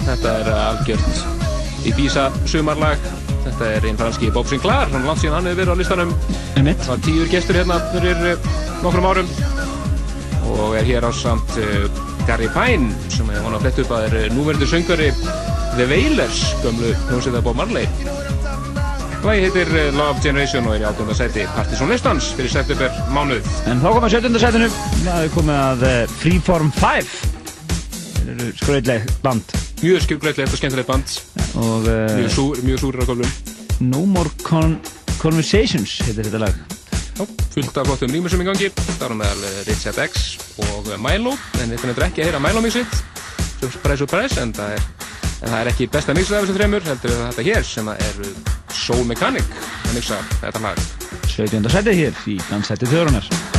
[0.05, 3.01] Þetta er algjört Ibiza sumarlag.
[3.41, 6.13] Þetta er einn franski Bob Sinclair, hann langt síðan hann hefur verið á listanum.
[6.53, 8.49] Það var tíur gestur hérna fyrir uh,
[8.84, 9.34] nokkrum árum
[10.51, 11.57] og er hér á samt
[12.28, 15.09] Gary Pine sem er hann að fletta upp að er uh, núverandi söngari
[15.74, 17.89] The Wailers, gömlu hljómsveita Bob Marley.
[19.22, 23.45] Lagi heitir uh, Love Generation og er í átjönda sæti Partisan listans fyrir september mánuð.
[23.69, 24.39] En þá komum við að 17.
[24.41, 24.69] setinu.
[25.03, 27.11] Það er komið að eh, Freeform 5.
[28.15, 29.53] Þeir eru skröðleg band.
[29.84, 31.13] Mjög skilgrætlegt og skemmtilegt band.
[31.53, 33.36] Og, uh, Mjög, súr, mjög súrir á köflum.
[33.91, 34.74] No More Con
[35.22, 36.57] Conversations heitir þetta lag.
[37.19, 38.72] Já, fullt af flottum rýmursum í gangi.
[38.88, 40.24] Það er meðal eh, Richard X
[40.65, 41.36] og eh, Milo.
[41.61, 42.97] En þetta er ekki að heyra Milo mixið.
[43.59, 44.41] Surprise, surprise.
[44.41, 44.89] En það er,
[45.43, 46.89] en það er ekki besta mixið af þessum þreymur.
[46.89, 48.51] Heldur við þetta hér sem er
[48.92, 49.48] Soul Mechanic
[49.88, 50.82] að mixa þetta lag.
[51.32, 51.72] 17.
[51.72, 53.51] setið hér í dansætti þjórunar.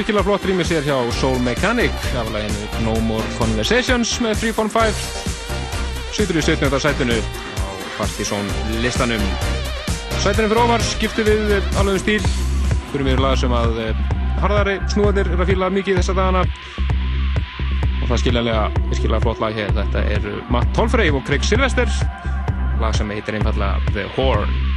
[0.00, 5.00] Virkilega flott rýmið sér hjá Soul Mechanic af læginu No More Conversations með 3.5
[6.16, 6.78] Sýtur í 17.
[6.80, 7.68] sætinu á
[7.98, 8.48] Partizón
[8.80, 9.20] listanum.
[10.22, 12.30] Sætinu fyrir ofar skiptu við alveg um stíl.
[12.94, 14.02] Fyrir mér lag sem að eh,
[14.40, 16.46] harðari snúðanir er að fíla mikið þessa dagana.
[18.00, 19.76] Og það skiljanlega virkilega flott lag hér.
[19.82, 21.92] Þetta er Matt Tolfrey og Craig Sylvester.
[22.80, 24.69] Lag sem heitir einfallega The Horn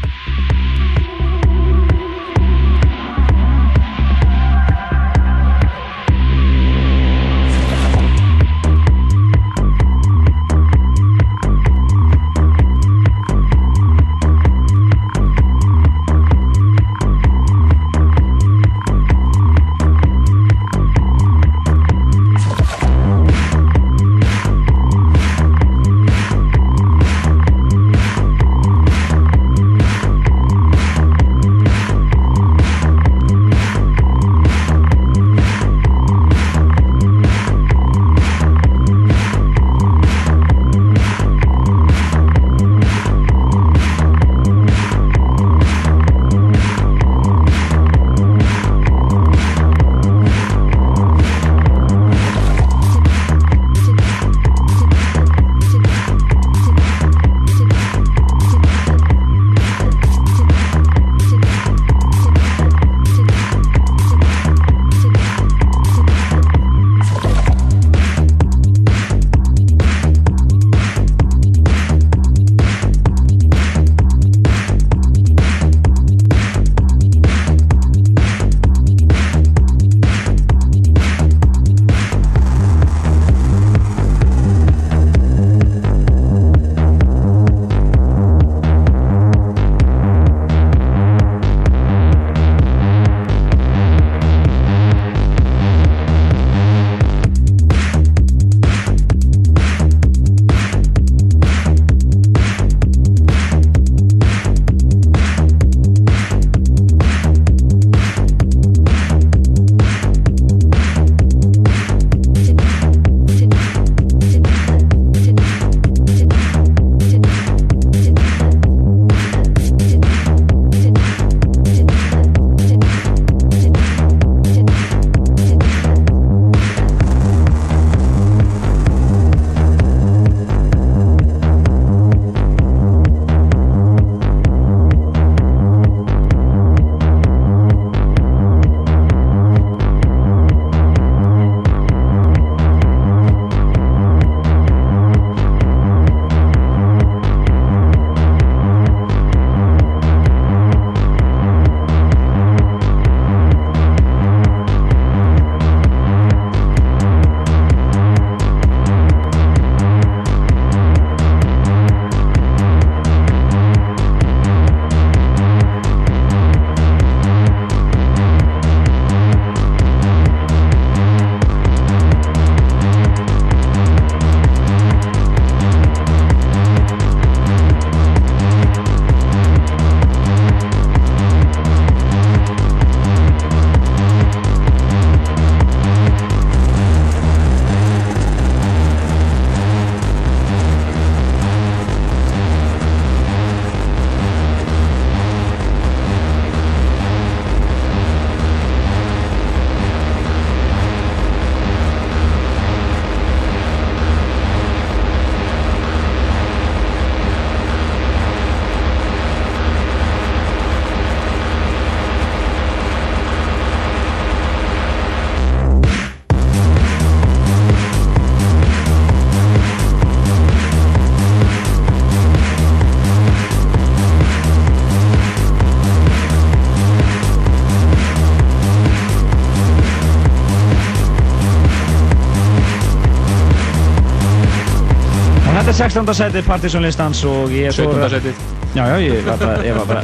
[235.74, 236.14] er 16.
[236.14, 237.88] sætið Partisan listans og ég er svo...
[237.90, 238.10] 17.
[238.14, 238.42] sætið.
[238.76, 240.04] Já, já, ég var bara, ég var bara,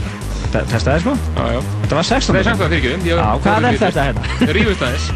[0.54, 1.14] te- testaði sko.
[1.36, 1.60] Já, já.
[1.84, 2.34] Þetta var 16.
[2.34, 2.64] Nei, 16.
[2.64, 3.10] fyrir ekki.
[3.12, 4.54] Já, hvað er þetta hérna?
[4.58, 5.06] Rífust aðeins.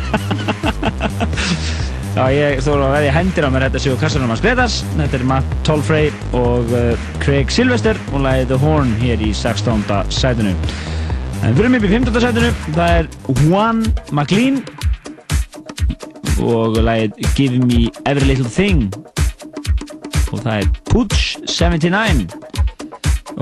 [2.14, 4.76] Já, ég stóð að veðja hendir á mér þetta séu kassanum hans Gretars.
[5.00, 9.82] Þetta er Matt Tolfrey og uh, Craig Sylvester og lagið The Horn hér í 16.
[10.14, 10.54] sætinu.
[11.42, 12.20] En fyrir mig upp í 15.
[12.28, 13.10] sætinu, það er
[13.48, 13.82] Juan
[14.14, 14.62] McLean
[16.46, 18.94] og lagið Give Me Every Little Thing
[20.34, 22.28] og það er Pooch 79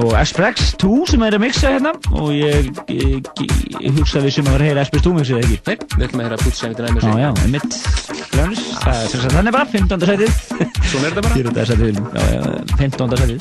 [0.01, 3.26] og Esprex 2 sem er að mixa hérna og ég, ég,
[3.81, 6.22] ég hugsa við sem að vera að heyra Esprex 2 mixið ekki Nei, við ætlum
[6.22, 7.30] að heyra Seventy Nine Já, já,
[8.81, 10.05] það er sem sagt þannig bara 15.
[10.11, 10.31] sætið
[10.91, 11.65] Svona er þetta bara 14.
[11.72, 12.41] sætið, já, já,
[12.80, 13.18] 15.
[13.23, 13.39] sætið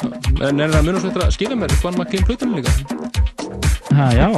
[0.48, 2.70] En er það svo eftir að skilja mér Juan McLean Pluton líka?
[3.94, 4.26] Ha, já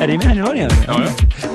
[0.00, 0.54] Er ég með henni það?
[0.60, 1.49] Já, já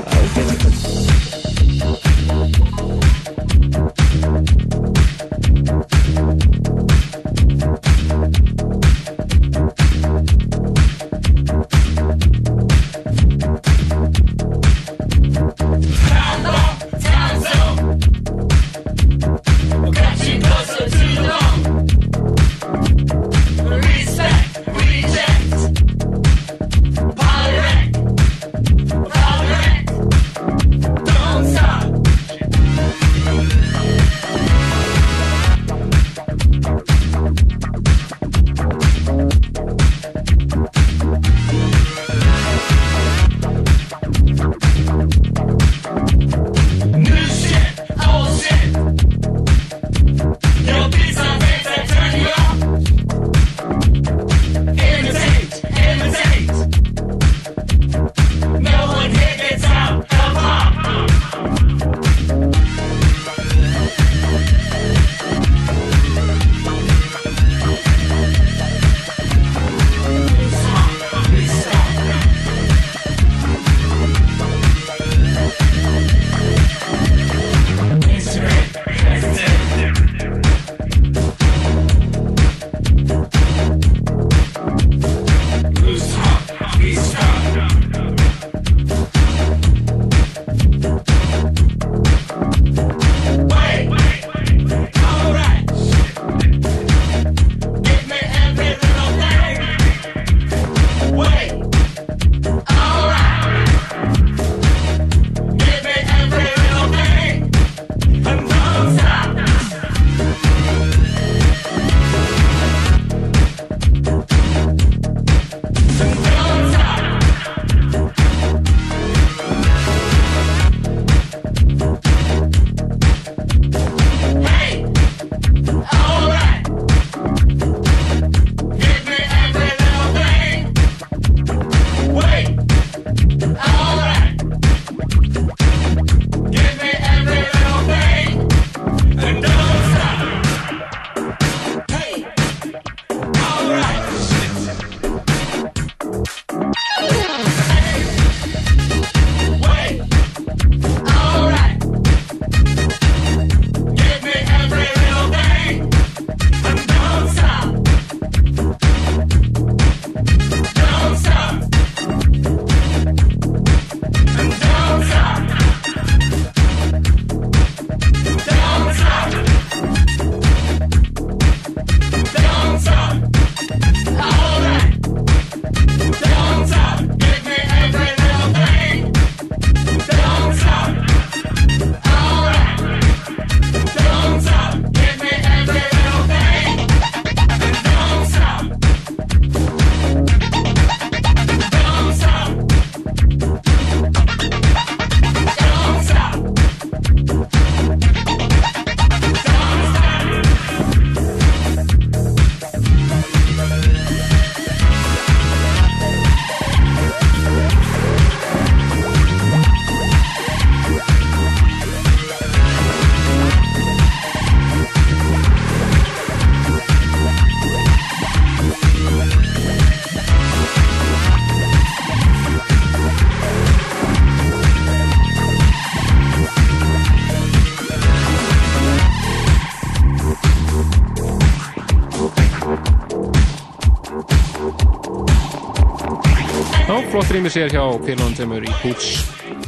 [237.16, 239.22] Flott rýmur sér hjá Pirlon sem er í Boots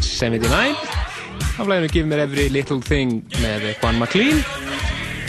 [0.03, 0.81] 79
[1.63, 4.41] af læginu Give Me Every Little Thing með Juan McLean.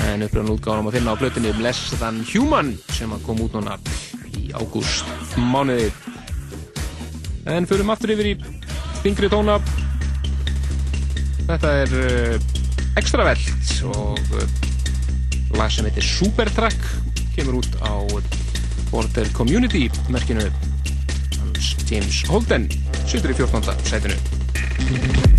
[0.02, 3.76] En uppröðan útgáðum að finna á blötunni Less Than Human sem kom út núna
[4.34, 5.06] í ágúst
[5.38, 5.92] mánuði
[7.54, 8.34] en förum aftur yfir í
[9.04, 9.60] þingri tóna.
[11.44, 12.48] Þetta er uh,
[12.98, 14.42] extravelt og uh,
[15.54, 16.82] lag sem heitir Supertrack
[17.36, 17.94] kemur út á
[18.90, 20.50] Border Community merkinu
[21.88, 22.68] James Holden
[23.08, 23.72] situr í 14.
[23.88, 25.37] sætinu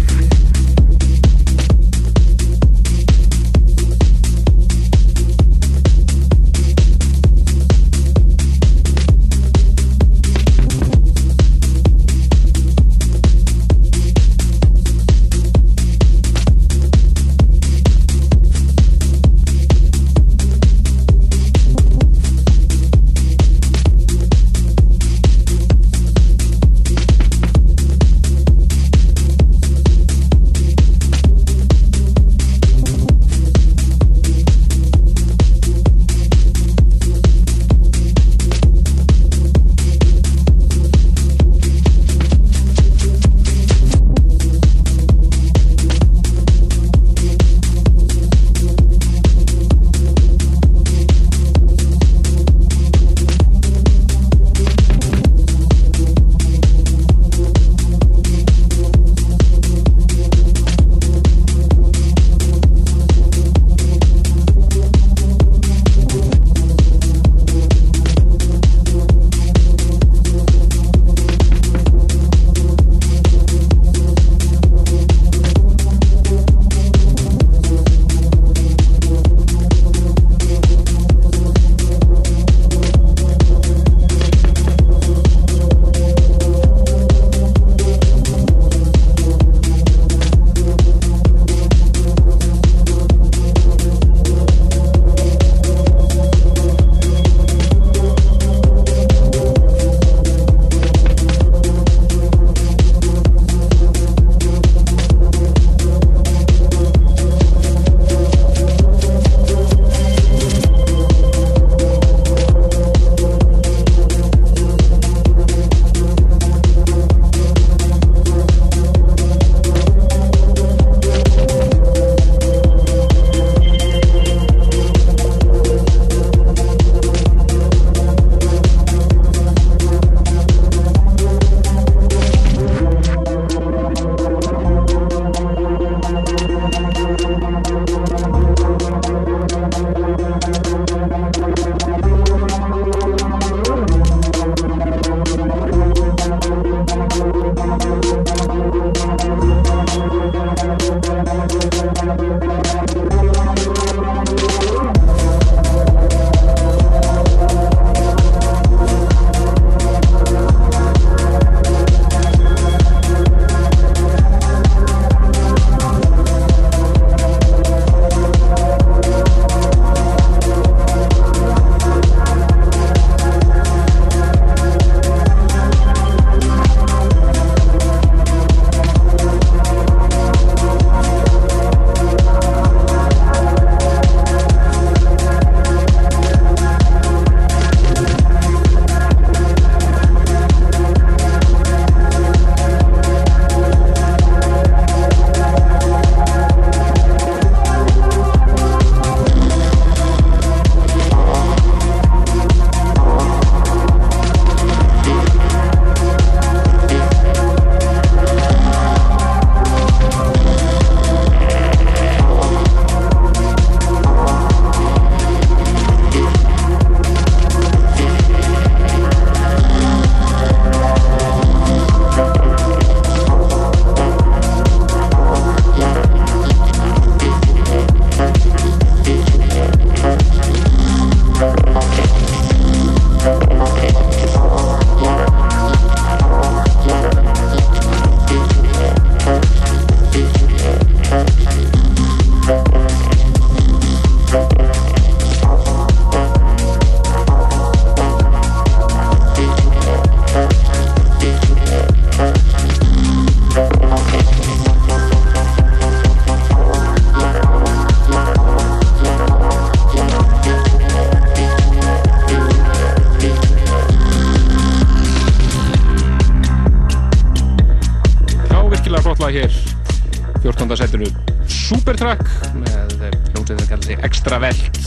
[272.00, 273.02] Supertrack með
[273.34, 274.78] hljómsveitin að kalla sig Extra Velt.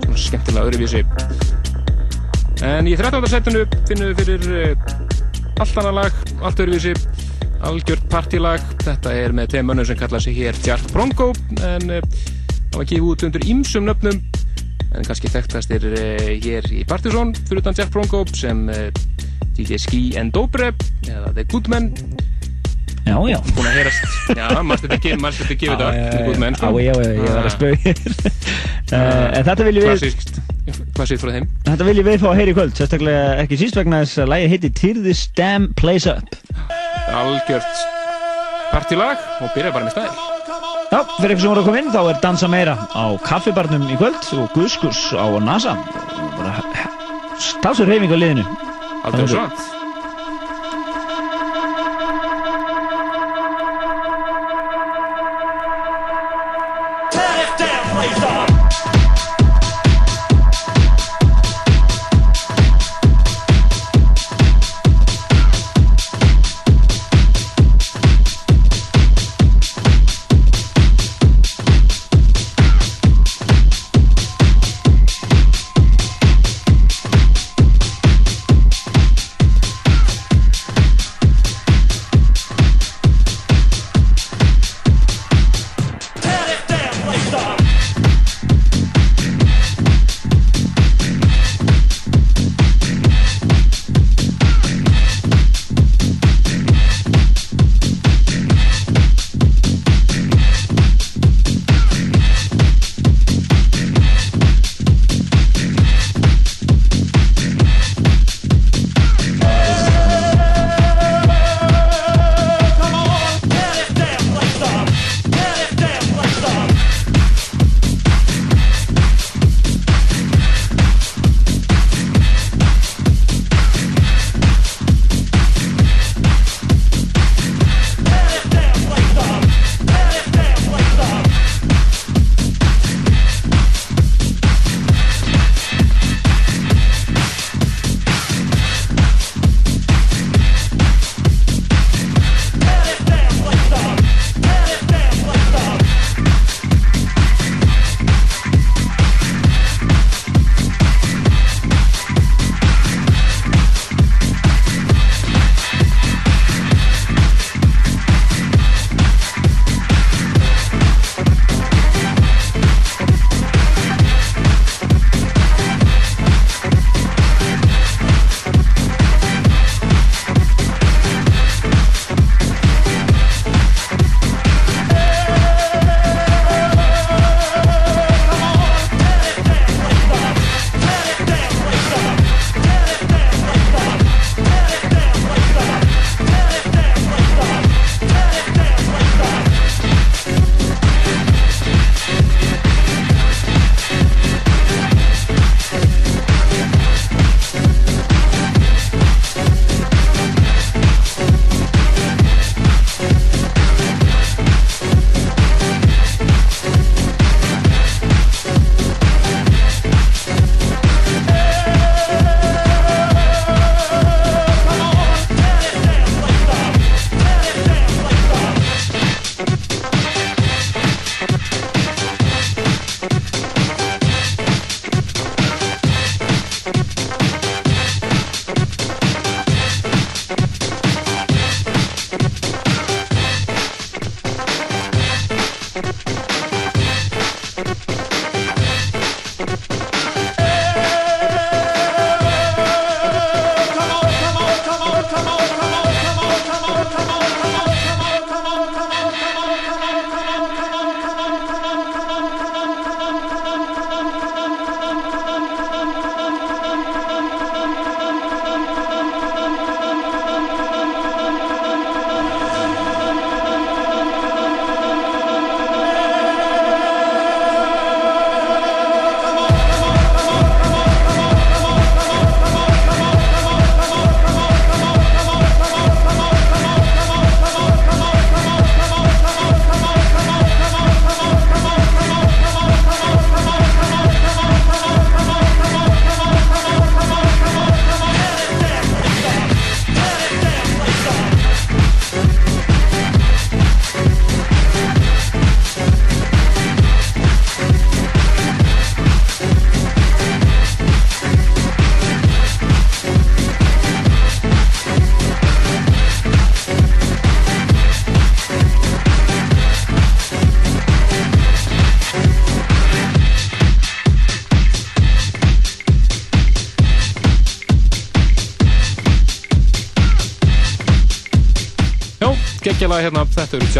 [0.00, 1.02] Svona skemmtilega öðruvísi.
[2.64, 3.26] En í 13.
[3.28, 4.86] setinu finnum við fyrir uh,
[5.60, 6.94] allt annað lag, allt öðruvísi.
[7.68, 11.28] Algjört partílag þetta er með tveim mönnum sem kalla sig hér Jack Bronco
[11.58, 14.24] en það var gefið út undir ýmsum nöfnum.
[14.88, 18.88] En kannski þekktastir uh, hér í Partizón fyrir utan Jack Bronco sem uh,
[19.52, 20.72] DJ Ski and Dobre
[21.04, 21.92] eða The Goodmen
[23.06, 23.38] Já, já.
[23.56, 24.02] Búin að heyrast.
[24.36, 26.70] Já, mannstu þetta ekki, mannstu þetta ekki við það, The Goodmen, sko.
[26.78, 27.78] Já, já, já, ég var að spauð
[29.00, 30.32] En þetta viljum við Klassískt.
[30.94, 31.46] Hvað séð frá þeim?
[31.66, 34.50] Þetta viljum við fá að heyra í kvöld Sérstaklega ekki síst vegna þess að lægi
[34.52, 36.36] heiti Tear This Damn Place Up
[37.10, 37.86] Algjört
[38.70, 40.28] partílag og byrja bara með stæl.
[40.90, 43.98] Já, fyrir ykkur sem voru að koma inn þá er dansa meira á kaffibarnum í
[43.98, 45.74] kvöld og guðskus á NASA
[46.38, 46.54] bara
[47.42, 48.46] stásur reyfing á liðinu
[49.06, 49.79] Aldrei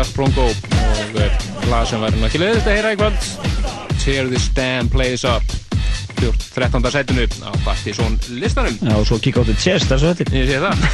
[0.01, 3.25] þetta Just Bronco og lag sem væri ekki leiðið þetta að heyra í kvöld.
[4.01, 5.45] Tear this damn place up.
[6.21, 6.85] 13.
[6.93, 8.77] setinu á Partizón listanum.
[8.81, 10.37] Já, og svo kikka á þetta er svo þetta.
[10.37, 10.85] Ég sé það,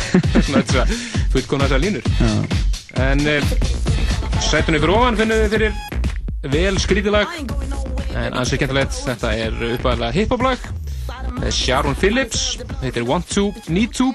[0.46, 0.92] svona þess að
[1.34, 2.08] fullkona þessar línur.
[2.18, 2.32] Já.
[3.06, 3.54] En uh,
[4.42, 5.72] setinu fyrir ofan finnum við fyrir
[6.56, 7.38] vel skrítilag
[8.16, 10.68] en ansið kentulegt, þetta er uppæðilega hip-hop-lag.
[11.44, 14.12] Er Sharon Phillips, þetta er Want To, Need To.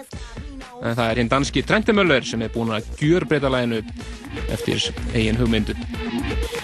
[0.81, 3.83] En það er hinn danski Trentemöller sem er búinn að gjörbreyta laginu
[4.51, 4.79] eftir
[5.13, 5.73] eigin hugmyndu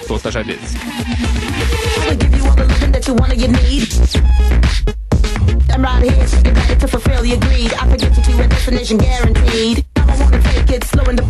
[0.07, 0.31] 12.
[0.31, 0.61] sætið.
[5.77, 6.27] I'm right here,
[6.79, 7.71] to fulfill your greed.
[7.73, 9.85] I can get you to a destination guaranteed.
[9.95, 11.27] Now wanna take it slow in the.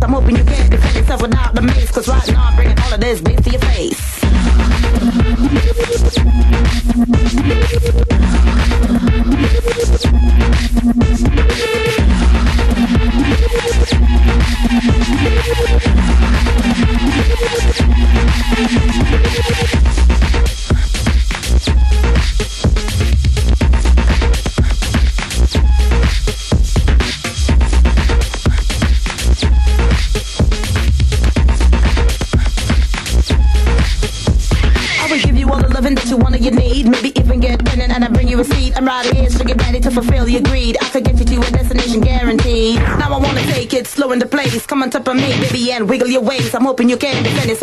[0.00, 2.94] I'm hoping you can defend yourself without the mace, cause right now I'm bringing all
[2.94, 3.60] of this bass to your
[7.94, 8.07] face.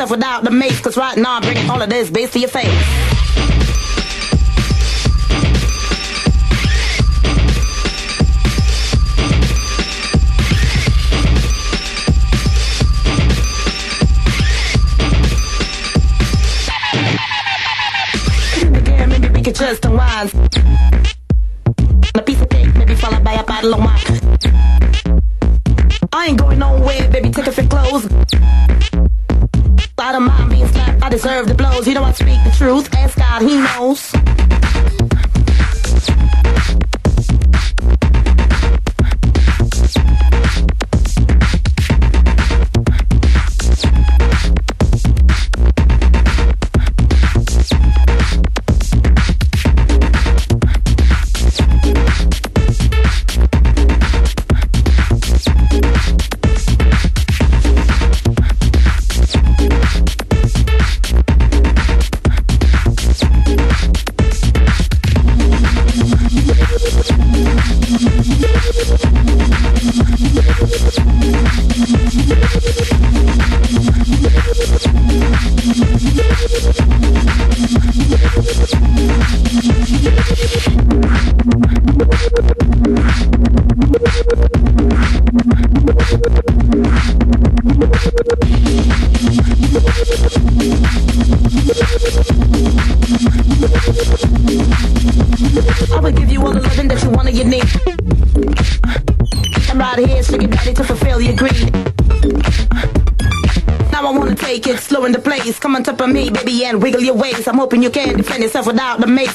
[0.10, 0.80] Without the mace.
[0.80, 3.15] Cause right now I'm bringing all of this bass to your face.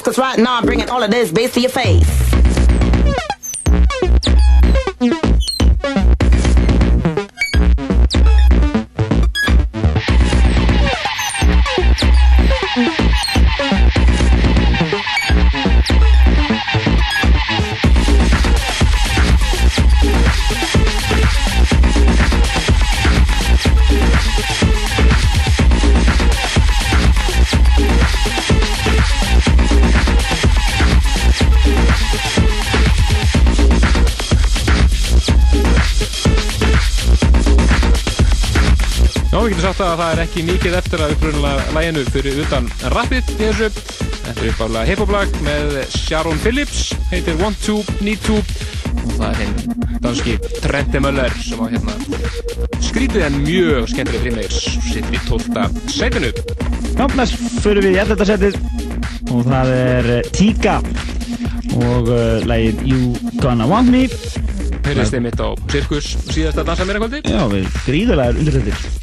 [0.02, 2.20] Cause right now I'm bringing all of this bass to your face.
[40.41, 43.67] Ekki mikið eftir að upprunalega læginu fyrir utan rappið í þessu.
[44.25, 46.79] Þetta er uppáðlega hip-hop-lag með Sharon Phillips,
[47.11, 51.97] heitir Want To, Need To og það er hinn danski Trente Möller sem á hérna
[52.87, 55.83] skrítið en mjög skemmtileg frímlegs sittur í 12.
[55.93, 56.33] sætinu.
[56.97, 58.25] Já, næst fyrir við í 11.
[58.31, 58.57] setið
[59.35, 60.79] og það er eh, Tíka
[61.77, 64.07] og uh, lægin You Gonna Want Me
[64.89, 67.23] Heyrðist einmitt á Sirkus síðasta dansa meira kvöldi.
[67.29, 68.99] Já, við gríðulegar undirhættir En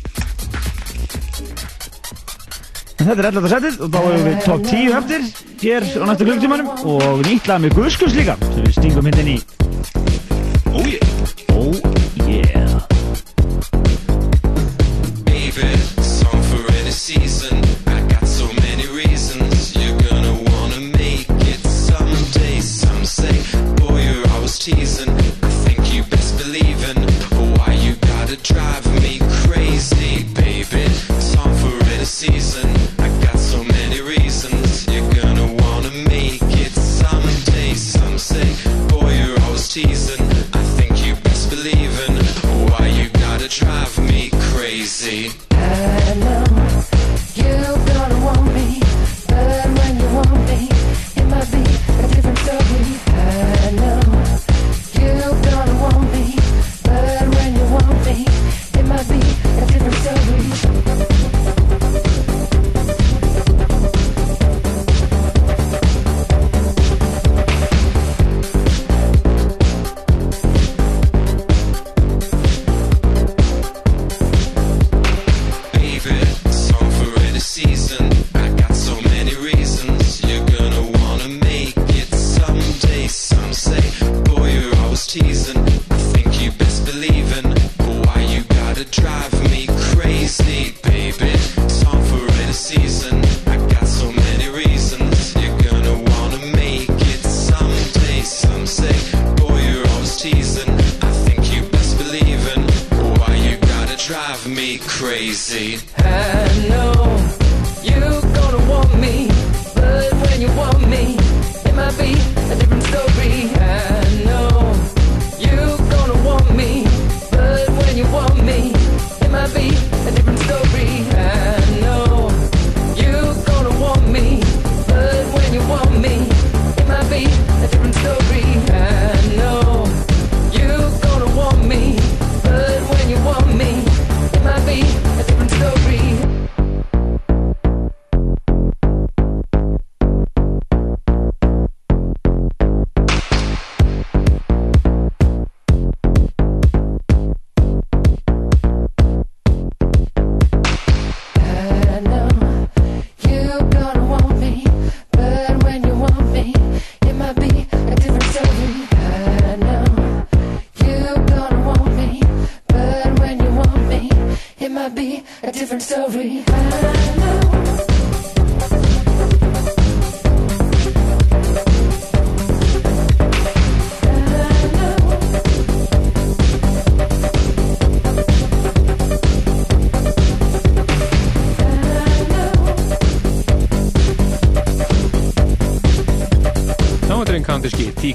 [3.08, 3.50] þetta er 11.
[3.54, 5.28] setið og þá erum við top 10 eftir
[5.62, 9.38] hér á næstu klukktímanum og nýtt lag með Guskus líka sem við stingum hérna í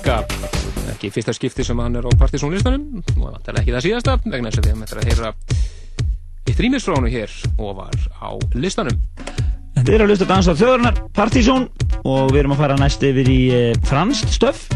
[0.02, 0.24] Tíka
[0.90, 4.50] ekki fyrsta skipti sem hann er á partysónlistanum og það er ekki það síðasta vegna
[4.50, 5.30] þess að við hefum eftir að heyra
[6.50, 8.98] eitt rýmis frá hann hér og var á listanum.
[9.76, 11.68] Þetta er að hlusta dansa þjóðurnar Partizón
[12.02, 14.66] og við erum að fara næst yfir í uh, franskt stöf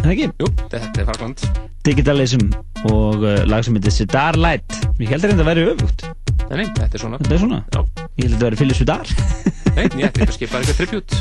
[0.00, 0.32] það ekki?
[0.40, 1.48] Jú, þetta er Frankland
[1.84, 2.46] Digitalism
[2.88, 6.08] og uh, lag sem heitir Sidar Light Ég held að þetta væri öfugt.
[6.48, 7.20] Nei, þetta er svona.
[7.20, 7.66] Þetta er svona?
[7.76, 11.16] Já Ég held að þetta væri Phyllis Sidar Nei, ég ætti að skipa eitthvað tribut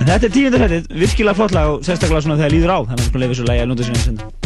[0.00, 2.78] þetta er tíundasætið, virkilega flott lag og sérstaklega svona þegar líður á.
[2.80, 4.39] Þannig að við skulum lefa þessu lagi að lúta síðan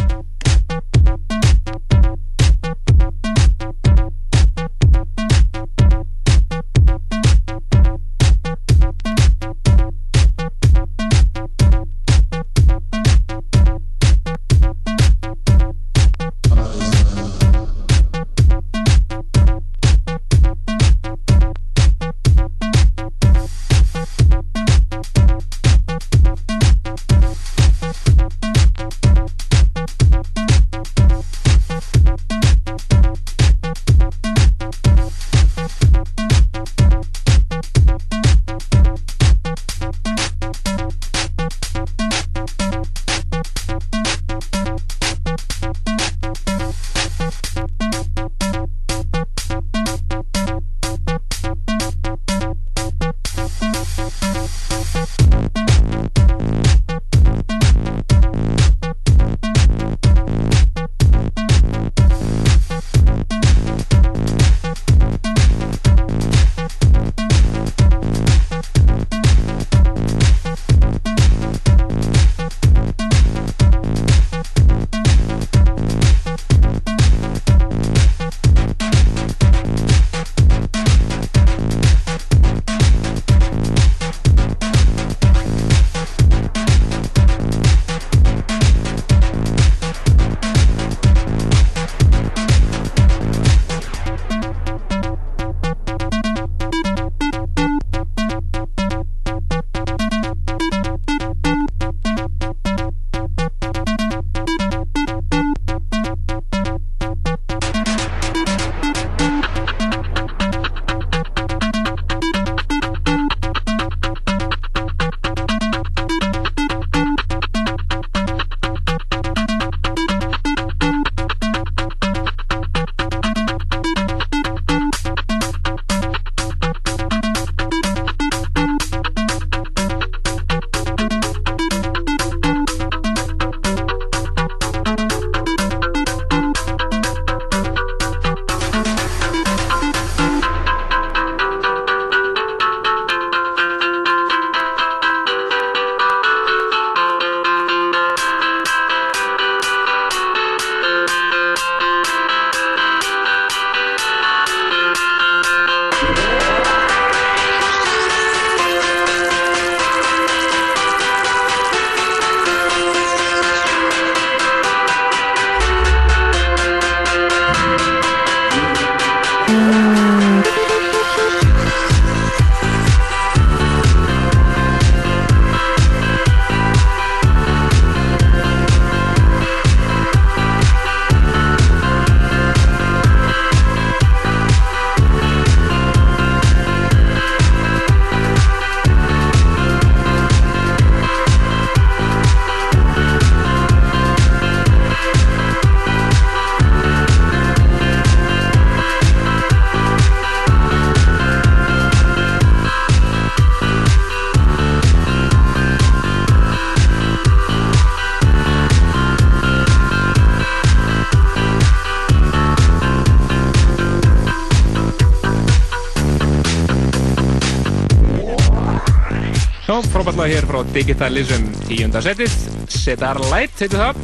[220.54, 222.34] frá Digitalism tíunda setið
[222.70, 223.96] Sedar Light heitir það.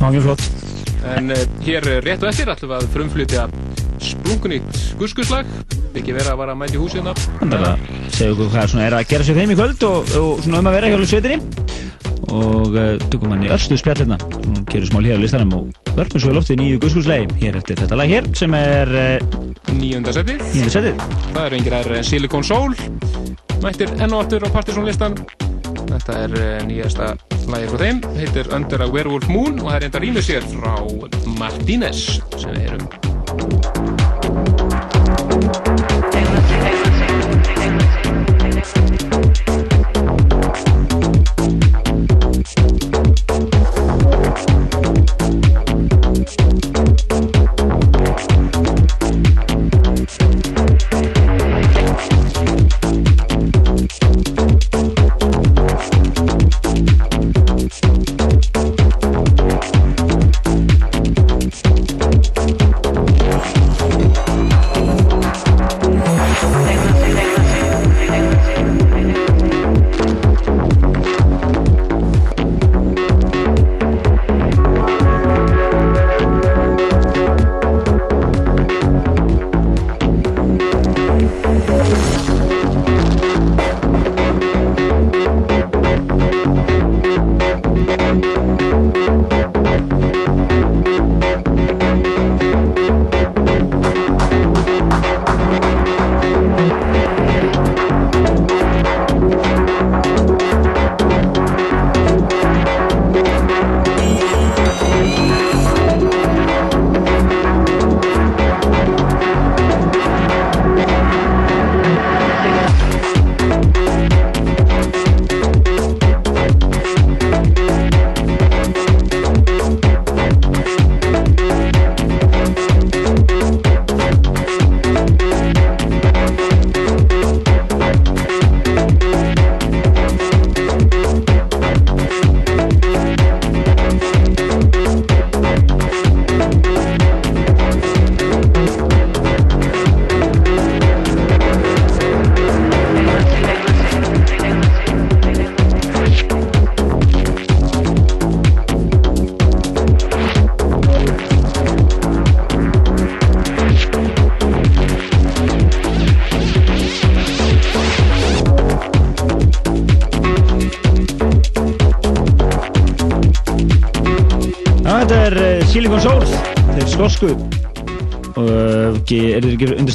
[0.00, 0.44] Mjög flott.
[1.12, 3.44] En uh, hér uh, rétt og eftir ætlum við að frumflytja
[4.06, 5.50] splunkunýtt guskuslag.
[5.96, 9.26] Ekki vera að vara að mæti húsina Þannig að segja okkur hvað er að gera
[9.28, 11.38] sér þeim í kvöld og, og svona um að vera hjá sveitinni.
[12.32, 14.20] Og uh, tökum hann í öllu spjall hérna.
[14.40, 17.82] Og gerum smá hlýða á listanum og verðum svo í loftið nýju guðskuðslegi hér eftir
[17.82, 19.40] þetta lag hér sem er uh,
[19.76, 20.46] Níunda setið.
[21.36, 22.72] Það eru yngir aðra Silicon Soul.
[23.60, 25.20] Mættir enn og aftur á Partisan listan
[26.06, 27.06] Þetta er uh, nýjasta
[27.50, 27.96] lagið frá þeim.
[28.14, 30.76] Heitir Under a Werewolf Moon og það er enda rýmur sér frá
[31.40, 32.04] Martínez
[32.38, 32.75] sem við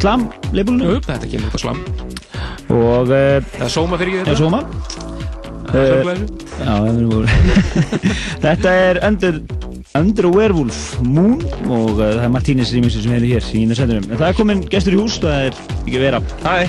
[0.02, 0.96] slam leifbúlinu?
[0.96, 1.82] Jú, þetta kemur upp á slam.
[2.72, 4.36] Og uh, Það er sóma fyrir þetta.
[4.36, 4.40] Er
[5.72, 6.04] Eh,
[8.44, 9.38] Þetta er Under,
[9.96, 11.38] Under Werewolf Moon
[11.70, 13.72] og uh, það er Martínez rýmisir sem er hér í En
[14.20, 16.20] það er komin gestur í hús, það er ekki vera.
[16.44, 16.68] Hæ.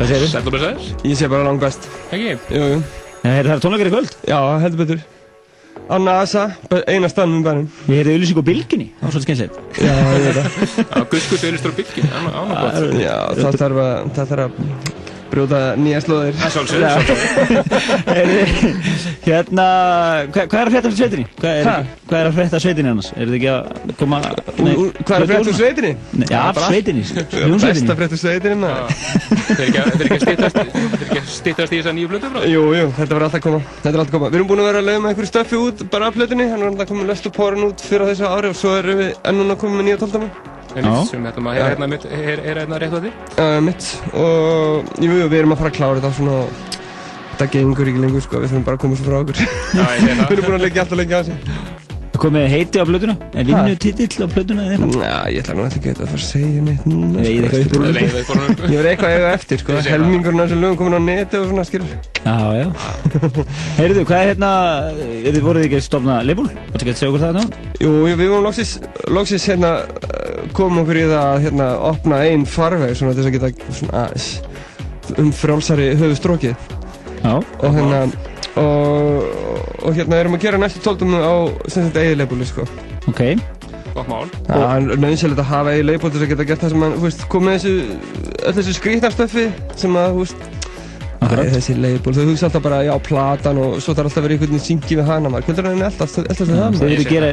[0.00, 0.34] Hvað segir
[0.64, 0.90] þið?
[1.06, 2.34] Ég sé bara langt best Ekki?
[2.50, 2.82] Jú, jú.
[3.20, 4.14] Það er, það tónleikar í kvöld?
[4.32, 5.08] Já, heldur betur.
[5.90, 6.48] Anna Asa,
[6.90, 10.24] eina staðnum í bænum Við heyrðum auðlýsing á bylginni, það var svolítið skemmtilegt Já, ég
[10.26, 10.96] veit það.
[11.00, 12.80] Auðlistur á bylgin Ánum gott.
[13.00, 14.89] Já, það þarf að
[15.30, 16.34] brjóta nýja slóðir.
[16.40, 16.86] Það sjálfsögðu
[18.10, 18.42] Heyrðu,
[19.26, 19.66] Hérna,
[20.32, 21.26] hvað, hvað er að frétta fyrir sveitinni?
[21.40, 21.64] Hvað er,
[22.10, 23.10] hvað er að frétta sveitinni annars?
[23.14, 25.92] Er þetta ekki að koma Úr- úr- Hvað er að frétta úr sveitinni?
[26.20, 28.70] Nei, Já, af sveitinni, Besta hljómsveitinni frétta úr sveitinni.
[28.70, 31.80] Þetta er ekki að- þetta er ekki að styttast Þetta er ekki að styttast í
[31.80, 33.60] þessa nýju blöndu frá Jú, jú, þetta verður alltaf að koma.
[33.80, 34.30] Þetta er alltaf að koma.
[34.30, 36.46] Við erum búin að vera að leiða með einhverju stöffi út bara af plötunni.
[36.50, 39.00] Hann er alltaf að koma löst og pórun út fyrir þessu ári og svo erum
[39.00, 40.32] við enn núna að koma með nýja tóldamann
[40.76, 43.12] En sem þetta maður heyra hérna mitt heyra heyra hérna rétt á því?
[43.36, 43.88] Uh, mitt.
[44.14, 46.38] Og jú, við erum að fara að klára þetta svona.
[47.34, 49.38] Þetta gengur ekki lengur sko, við þurfum bara að koma svo frá okkur.
[49.40, 50.26] Já, ég sé það.
[50.28, 51.22] við erum búin að leggja alltaf lengi á
[52.10, 53.12] Það komið heiti á plötuna?
[53.32, 55.04] Er vinnu titill á plötuna eða eitthvað?
[55.06, 57.86] Já, ég ætla nú ekki að fara að segja neitt núna Veiði sko, eitthvað úr
[57.86, 59.92] eftir- Veiði eitthvað upp úr- Ég verði eitthvað að eiga eftir sko, Ég það.
[59.94, 61.94] helmingurinn af þessum lögum komin á neti og svona skilur.
[62.20, 62.66] Já, já.
[63.80, 64.50] Heyrðu, hvað er hérna,
[65.00, 66.48] er þið voruð ekki að stofna leifbúl?
[66.50, 67.44] Vartu ekki að segja okkur það nú?
[67.80, 68.74] Jú, við vorum loksis,
[69.16, 69.72] loksis hérna
[70.60, 75.22] komum okkur í það að hérna opna einn farveg svona til þess að geta svona
[75.24, 76.78] um frálsari höfustrókið
[77.20, 77.32] Já.
[77.36, 78.04] Og hérna
[78.56, 79.24] og,
[79.84, 81.34] og hérna erum að gera næstu tóldum á
[81.68, 82.66] sem þetta eigið leifbúli sko.
[83.10, 83.22] Ok.
[83.94, 84.30] Gott mál.
[84.46, 84.64] Það
[84.94, 87.06] er nöðsynlegt að hafa eigið leifbúli til þess að geta gert það sem að, hú
[87.06, 87.74] veist, komið þessu
[88.40, 89.46] öll þessu skrítnarstöfi
[89.82, 90.49] sem að, hú veist
[91.30, 94.52] Æ, þessi leiðból, þú hugsa alltaf bara, já, platan og svo þarf alltaf vera einhvern
[94.54, 96.90] veginn syngi við hana maður, hvernig er hann alltaf, alltaf það Þið maður?
[96.90, 97.30] vilja gera,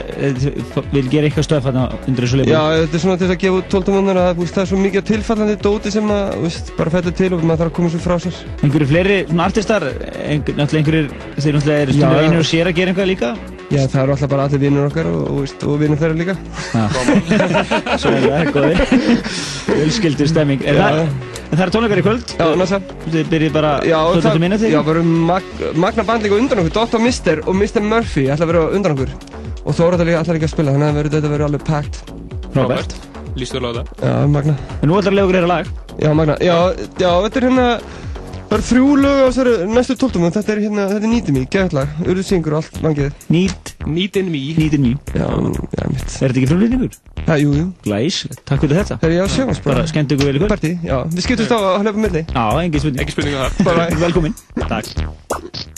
[0.94, 3.62] vil gera eitthvað stöf þarna undir þessu leiðbúl Já, þetta er svona til að gefa
[3.62, 6.74] út 12 múnar að þú það er svo mikið tilfallandi dóti sem að, þú veist,
[6.78, 8.42] bara fellur til og maður þarf að koma svo frá sér.
[8.62, 12.10] Einhverju fleiri svona artistar, náttúrulega einhverjir, þeir náttúrulega eru já.
[12.24, 13.36] einir og sér að gera eitthvað líka
[13.68, 16.36] Já, það eru alltaf bara allir vinnur okkar og, og, veist, og vinnur þeirra líka.
[18.00, 18.78] Svo er það, góði
[19.68, 21.00] Fjölskyldu stemming það,
[21.50, 22.32] en það er tónleikar í kvöld?
[22.40, 22.80] Já, næsta.
[23.12, 24.70] Þið byrjið bara Já, og 12 minúti?
[24.72, 25.44] já, bara mag,
[25.76, 27.00] magna band líka undan okkur, Dr.
[27.00, 27.82] Mister og Mr.
[27.82, 29.12] Murphy ætla að vera undan okkur.
[29.66, 31.96] Og Þóra ætla líka, ætla líka að spila, þannig að verður- þetta verður alveg packed.
[32.56, 32.96] Robert
[33.38, 34.56] Lýstu vel á það Já, magna.
[34.82, 35.68] En nú ætlar að lega okkur hérna lag
[36.02, 36.36] Já, magna.
[36.42, 36.58] Já,
[36.98, 37.68] já, þetta er hérna,
[38.48, 41.76] það eru þrjú lög á þessari næstu tóltum og þetta er hérna, þetta er geðvægt
[41.76, 43.26] lag, urðu syngur og allt mangið.
[43.34, 43.74] Nýt.
[43.88, 46.18] Nýtin mý Nýtin mý Já, já, mitt.
[46.22, 47.00] Er þetta ekki frumlýtingur?
[47.28, 47.66] Já, jú, jú.
[47.86, 49.00] Glæs, takk fyrir þetta.
[49.04, 50.54] Þegar ég á sjónast Bara skemmt ykkur vel kvöld.
[50.54, 52.24] Partí, já, við skiptumst á að hlaupa milli.
[52.28, 53.04] Já, engin spurning.
[53.04, 54.40] Ekki spurninga þar Bara Velkomin.
[54.64, 55.77] Takk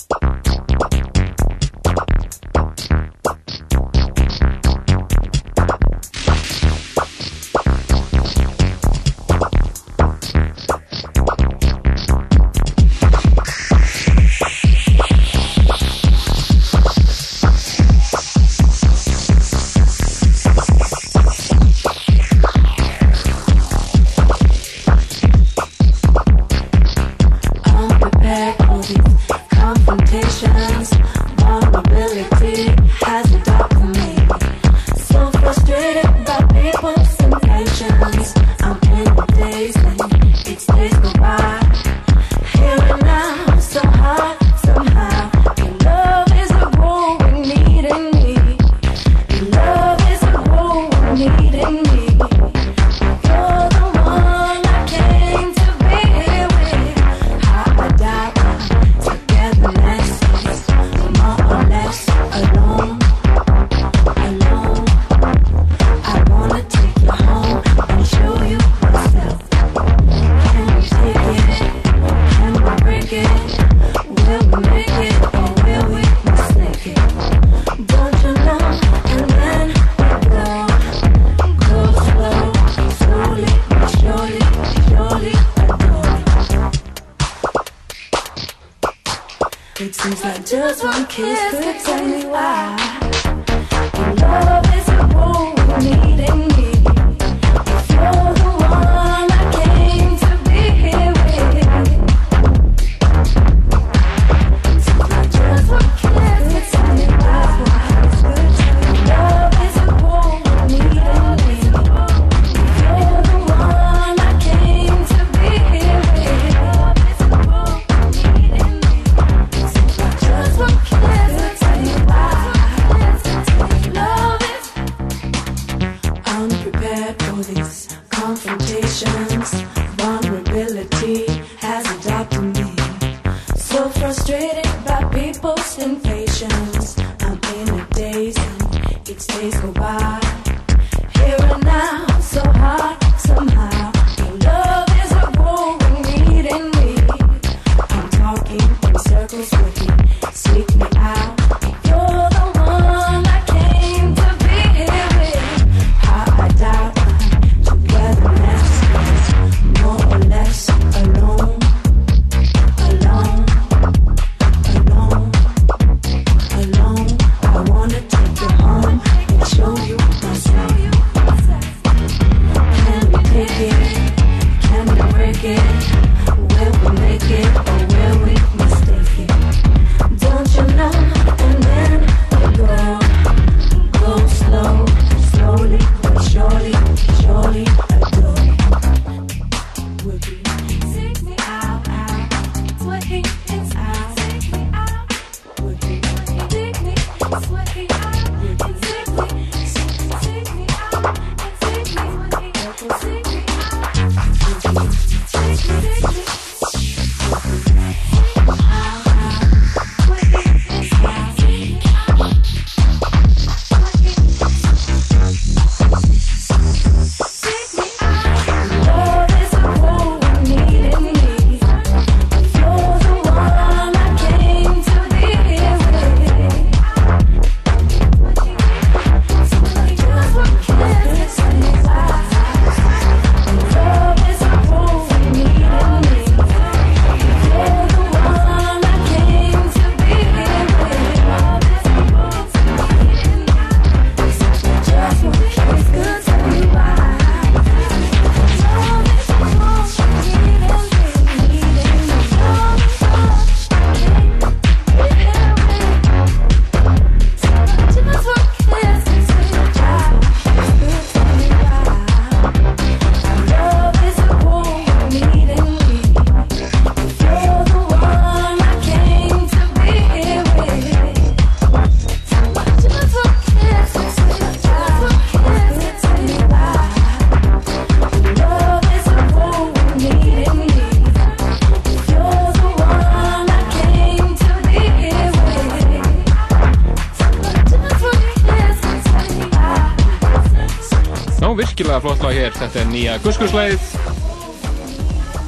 [292.39, 292.55] hér.
[292.57, 293.93] Þetta er nýja guskuslæðið.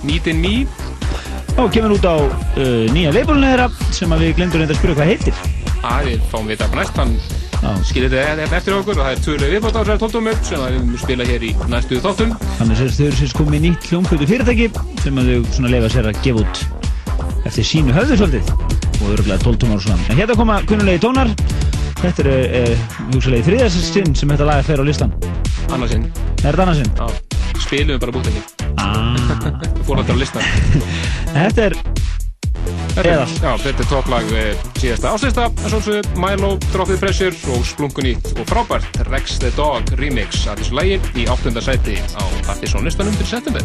[0.08, 0.56] Meet in Me.
[1.60, 5.00] Og kemur út á uh, nýja leifbólinu þeirra sem að við glemdur reynda að spyrja
[5.00, 5.46] hvað heitir.
[5.82, 7.16] að við fáum vita upp næst hann
[7.86, 10.84] skilir þetta eftir okkur og það er tvölu viðbótt á þessari tóttumur sem að við
[10.86, 14.70] munum spila hér í næstu þáttum Þannig að þau eru sérst komið nýtt hljómkvöldu fyrirtæki
[15.02, 16.82] sem að þau leifa sér að gefa út
[17.50, 18.54] eftir sínu höfðu svolítið
[19.02, 20.10] og örgulega 12 tómar og svona.
[20.10, 21.32] En hérna koma kunnulegi tónar.
[22.02, 25.14] Þetta er uh, hugsalegi þriðarsinn sem þetta lag fer á listan.
[25.72, 26.92] annarsinn Er þetta annarsinn?
[26.98, 27.08] Já,
[27.62, 28.42] spilum bara bútt ekki
[28.82, 29.16] Ah.
[29.86, 30.46] Fór þetta á listan
[31.36, 31.76] Þetta er
[32.92, 33.36] Þetta er, Eðal.
[33.40, 38.34] já, þetta er topplag eh, síðasta áslista, en svolítið Milo, Drop the Pressure og Splunkunýtt
[38.36, 43.16] og frábært Rex the Dog remix af þessu lagi í áttunda sæti á Partisan listanum
[43.16, 43.64] fyrir september.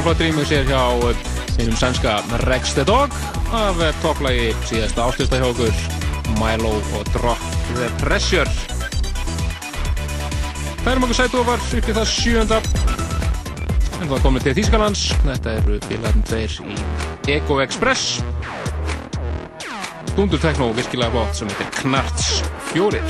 [0.00, 0.80] Virkilega flott rýmur sér hjá
[1.60, 3.12] einum sænska Rex the Dog
[3.52, 5.74] af eh, topplagi síðasta áslista hjá okkur
[6.38, 7.42] Milo og Drop
[7.74, 8.48] the Pressure.
[10.80, 12.62] Það erum okkur sætu ofar upp í það sjönda
[14.00, 15.04] en það komið til Þýskalands.
[15.26, 18.22] Þetta eru félagarnir tveir í Ego Express.
[20.16, 22.40] Dundur tekno, virkilega flott, sem heitir Knarts
[22.72, 23.04] 4.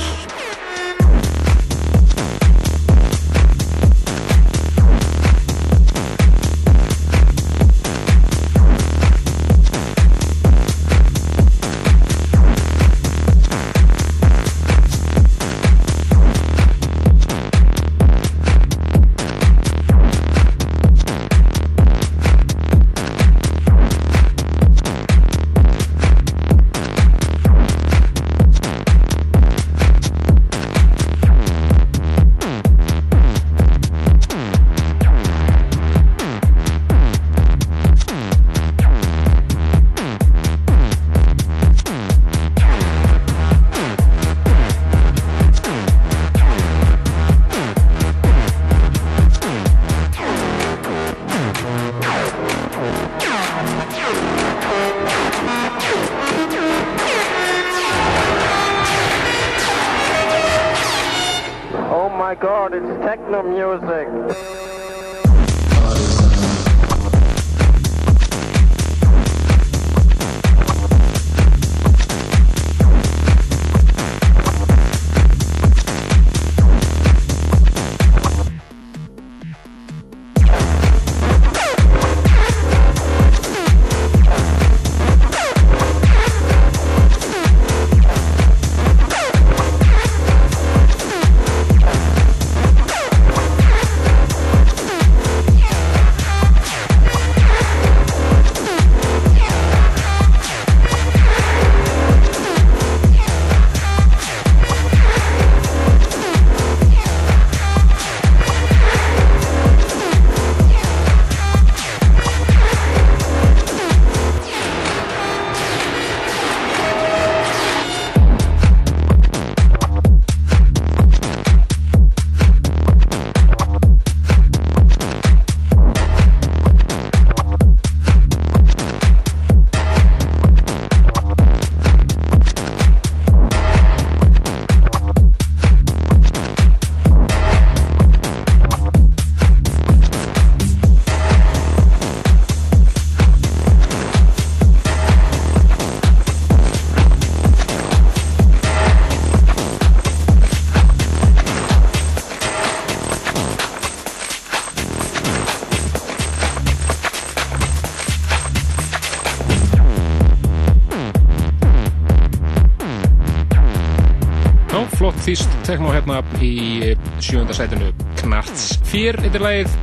[165.31, 166.91] þýst tekno hérna í
[167.23, 169.75] sjönda sætinu Knarts 4 eittir lagið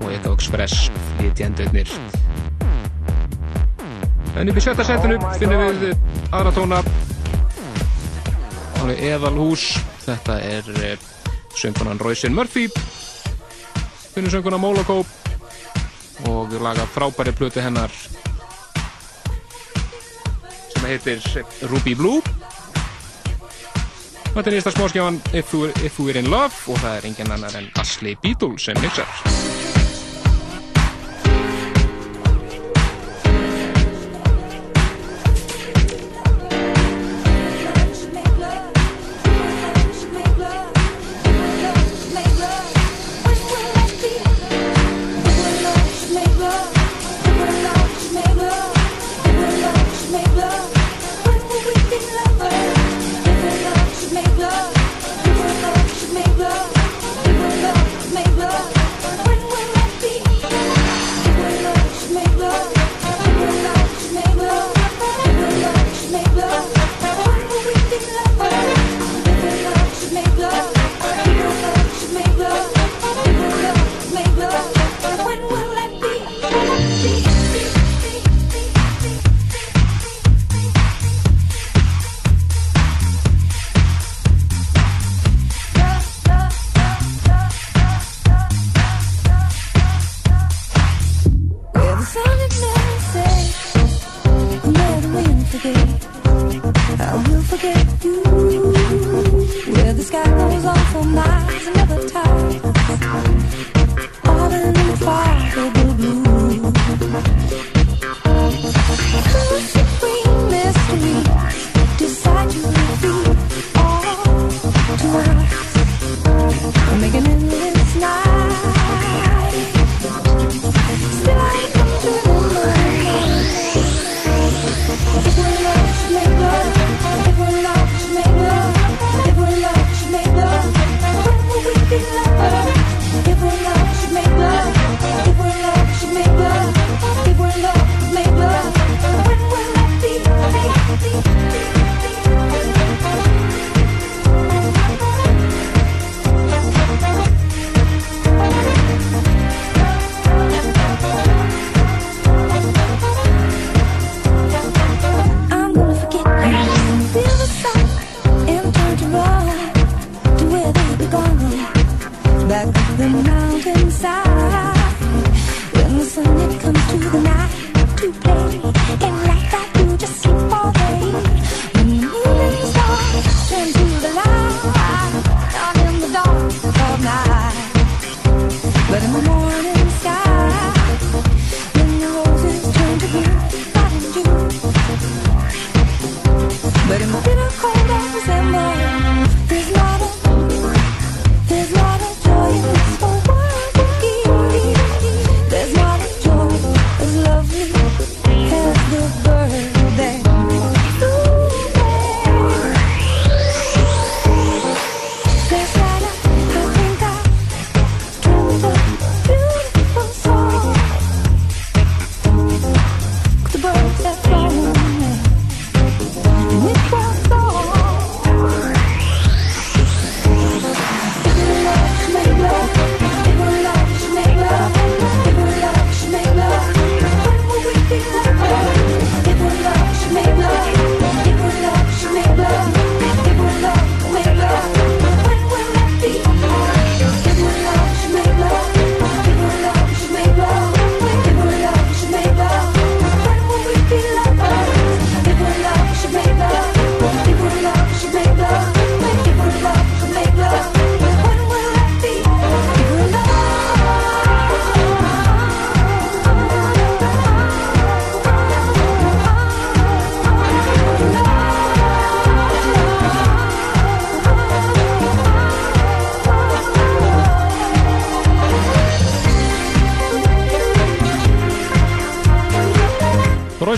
[0.00, 0.86] og Edo Express
[1.18, 1.90] flytjendurnir
[4.40, 5.92] En upp í sjötta sætinu finnum við
[6.36, 6.78] aðra tóna.
[8.82, 9.66] Alveg eðalhús.
[10.04, 11.06] Þetta er eh,
[11.56, 12.66] söngunan Royce Murphy.
[14.12, 14.98] Finnum söngunan Moloko.
[16.28, 17.92] Og laga frábæri plötu hennar
[20.72, 21.24] sem heitir
[21.72, 22.35] Ruby Blue
[24.36, 27.72] Þetta er nýjasta smáskjáðan If You Were In Love og það er engin annar en
[27.80, 29.35] Ashley Beadle sem mixar.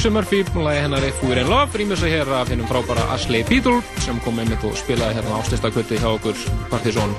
[0.08, 3.44] Royce Murphy, lagi hennar If We're In Love, rýmur sig hér af hennum frábæra Ashley
[3.44, 6.38] Beadle sem kom einmitt og spilaði hérna á slistakvöldi hjá okkur
[6.70, 7.12] Partizón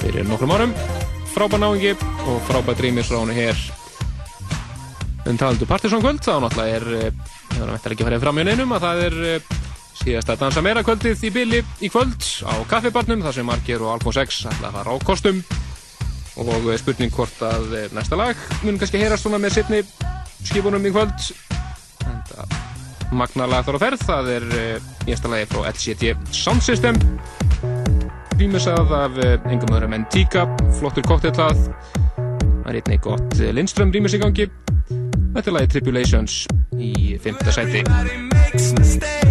[0.00, 0.72] fyrir nokkrum árum.
[1.30, 1.94] Frábær náingi
[2.26, 3.54] og frábær rýmis frá henni hér.
[5.22, 7.12] Um talandu Partizón kvöld, þá náttúrulega er, eh,
[7.60, 9.40] hann eftir ekki farið fram í neinum, að það er eh,
[10.02, 14.18] síðasta dansa meira kvöldið í Billi í kvöld á kaffibarnum, þar sem Marger og Alfons
[14.18, 15.44] X ætla að fara á kostum
[16.42, 18.34] og eh, spurning hvort að næsta lag
[18.64, 19.84] mun kannski heyrast svona með sittni
[20.42, 21.28] skipunum í kvöld
[23.16, 26.98] magna lag þar á ferð það er uh, nýjasta lagi frá LCD Sound System.
[28.40, 30.46] Rýmisað af uh, engum öðrum en Tíka
[30.80, 31.66] flottur koktellað
[32.16, 34.48] það er einnig gott uh, Lindström rýmis í gangi.
[35.32, 36.42] Þetta er lagi Tribulations
[36.78, 39.21] í fymta sæti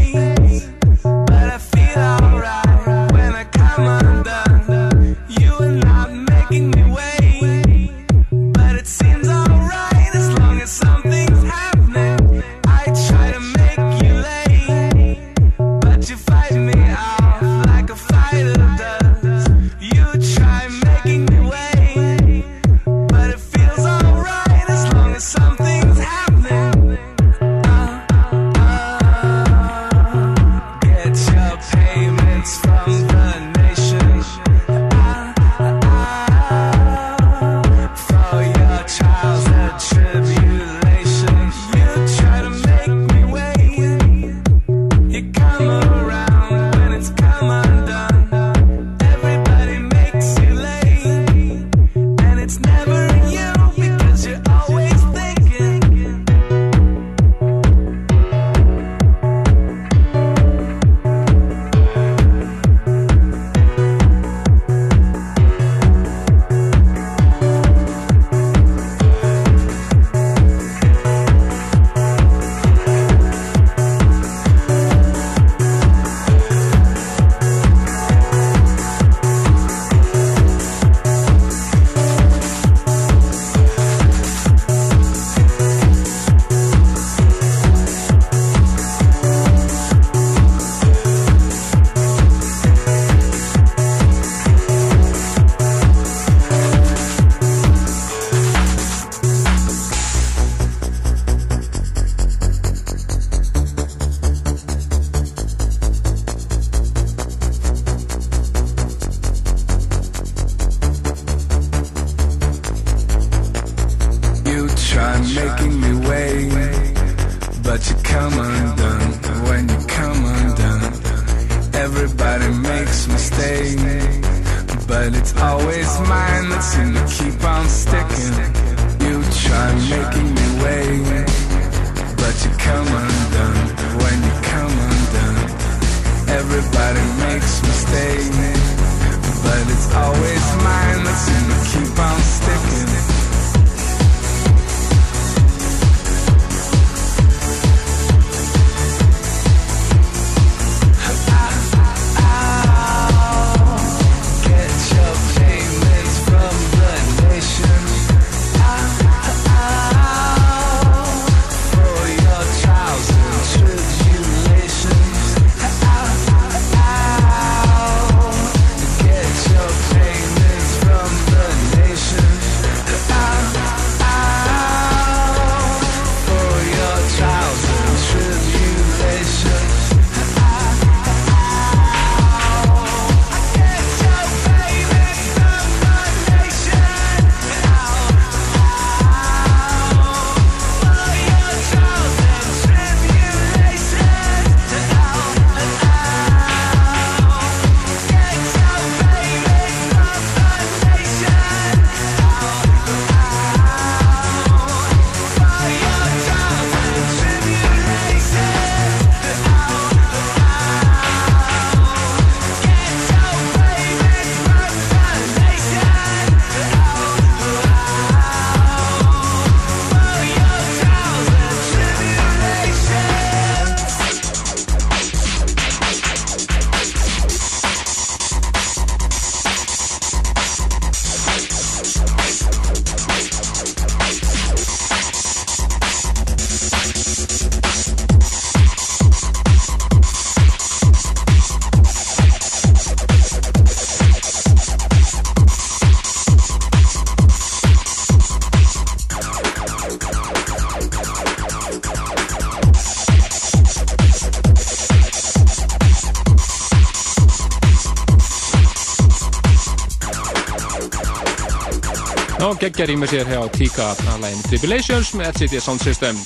[262.62, 266.18] geggjar í með sér hjá Tika að lægin Tribulations með LCD Sound System.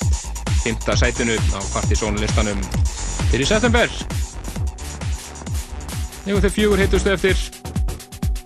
[0.66, 0.96] 5.
[1.00, 2.58] sætinu á Partizón listanum
[3.30, 3.92] fyrir september.
[6.26, 7.40] Nefnum þeir fjögur heitustu eftir.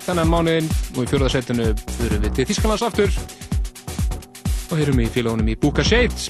[0.04, 3.16] Þennan mánuðin og í fjórða sætinu fyrir við til Þískalands aftur.
[4.70, 6.28] Og heyrum í félagunum í Buka Shades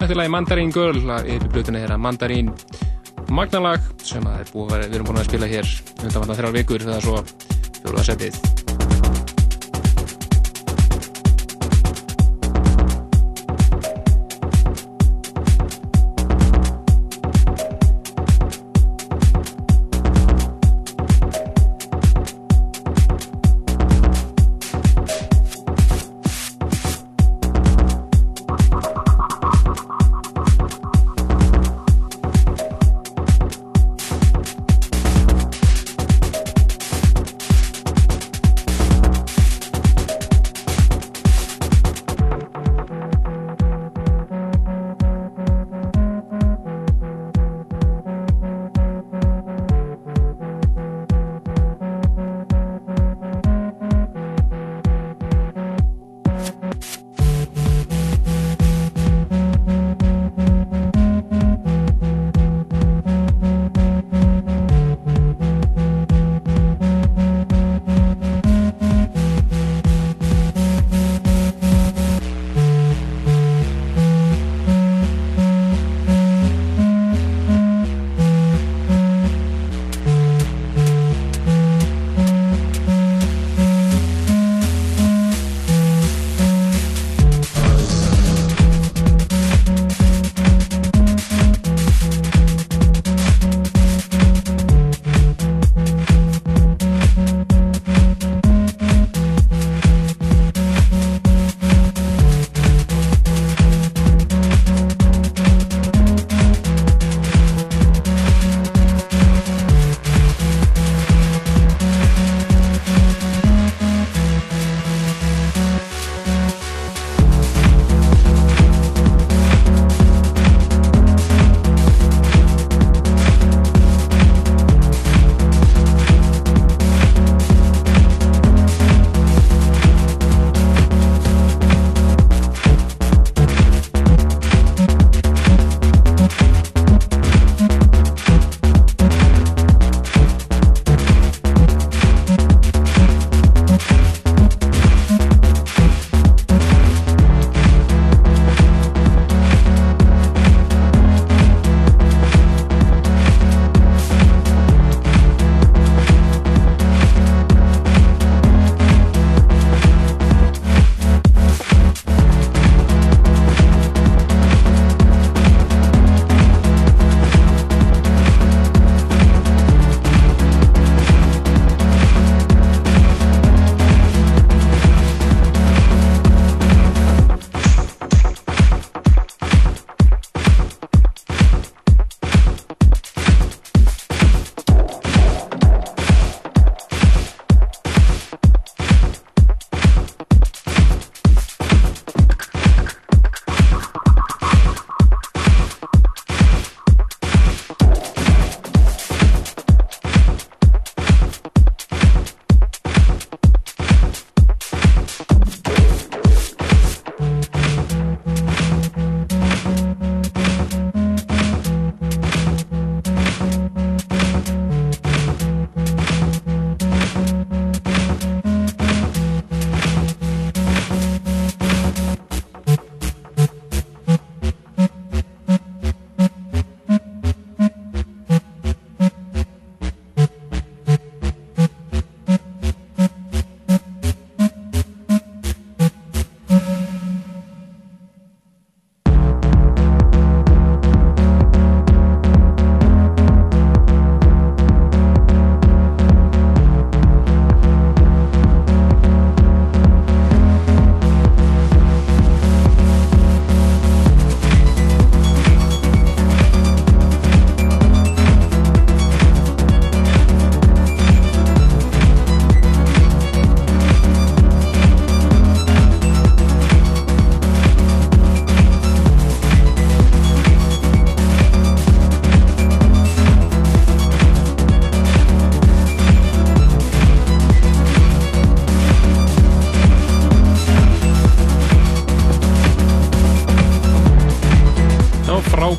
[0.00, 2.48] Þetta er lagi Mandarin Girl yfir blötuna þeirra Mandarin
[3.30, 6.88] magnalag sem að er búið að við erum búin að spila hér undanvarna þrjár vikur
[6.88, 7.20] þegar svo
[7.84, 8.59] fjóruða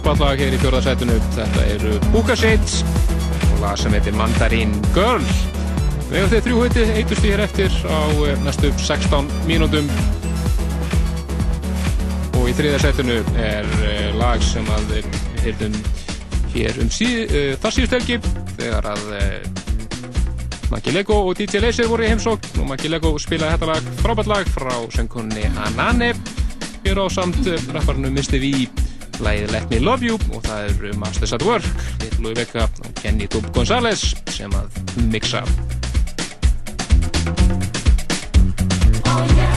[0.01, 1.15] setið frábært lag hér í fjórðarsætunu.
[1.35, 2.71] Þetta eru Bukasitt
[3.53, 5.21] og lag sem heitir Mandarin Girl.
[6.09, 9.87] Við hefum þeir þrjú huti, eitust við hér eftir á eh, næstu 16 mínútum.
[12.33, 15.77] Og í þriðarsætunu er eh, lag sem að við heyrðum
[16.55, 18.17] hér um síð, uh, þar síðust helgi
[18.57, 23.55] þegar að uh, Maggi Lego og DJ Laser voru í heimsókn og Maggi Lego spilaði
[23.55, 26.11] þetta lag, frábært lag frá söngkunni Anane
[26.83, 28.35] hér á samt rapparinu Mr.
[28.43, 28.80] V
[29.25, 31.67] lagið Let Me Love You og það eru Masters at Work
[32.01, 35.45] Little Louis Vega og Kenny Dub Gonzalez sem að mixa.
[39.11, 39.50] Hey,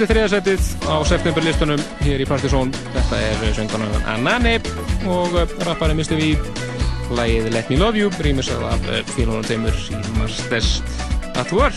[0.00, 2.70] Náttúrulega þriðarsætið á septemberlistunum hér í Partizón.
[2.94, 4.54] Þetta er söngunan Anani
[5.12, 5.34] og
[5.66, 6.16] rappari Mr.
[6.16, 6.30] V.
[7.18, 10.80] Lægið Let Me Love You, rýmisað af félunum teimur í Masters
[11.36, 11.76] at Work.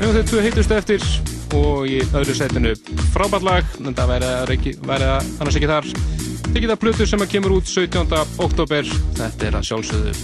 [0.00, 1.04] Höfum þau tvö hittust eftir
[1.60, 2.72] og í öðru sætinu
[3.12, 4.56] frábært lag, en það væri að
[5.12, 5.92] að annars ekki þar.
[6.54, 8.16] Það plötu sem að kemur út 17.
[8.40, 8.88] oktober.
[9.20, 10.16] Þetta er að sjálfsögðu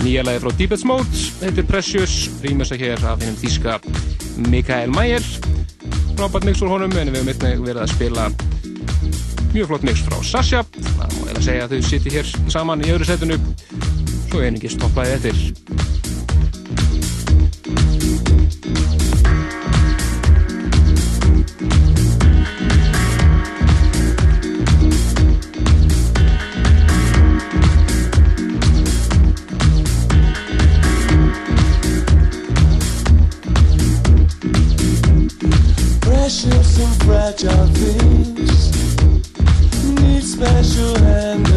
[0.00, 3.82] nýja lagi frá Deepest Mode, þetta er Precious, rýmisað hér af hennum þýska
[4.50, 5.24] Mikael Mayer
[6.16, 8.28] frábært mix úr honum en við einnig verið að spila
[9.56, 10.62] Mjög flott mix frá Sasha.
[10.68, 13.38] Það má eiginlega segja að þau sittir hér saman í öðru setinu.
[14.28, 15.85] Svo einingis topplaði eftir.
[37.26, 38.70] Fragile things
[40.00, 41.55] need special handling.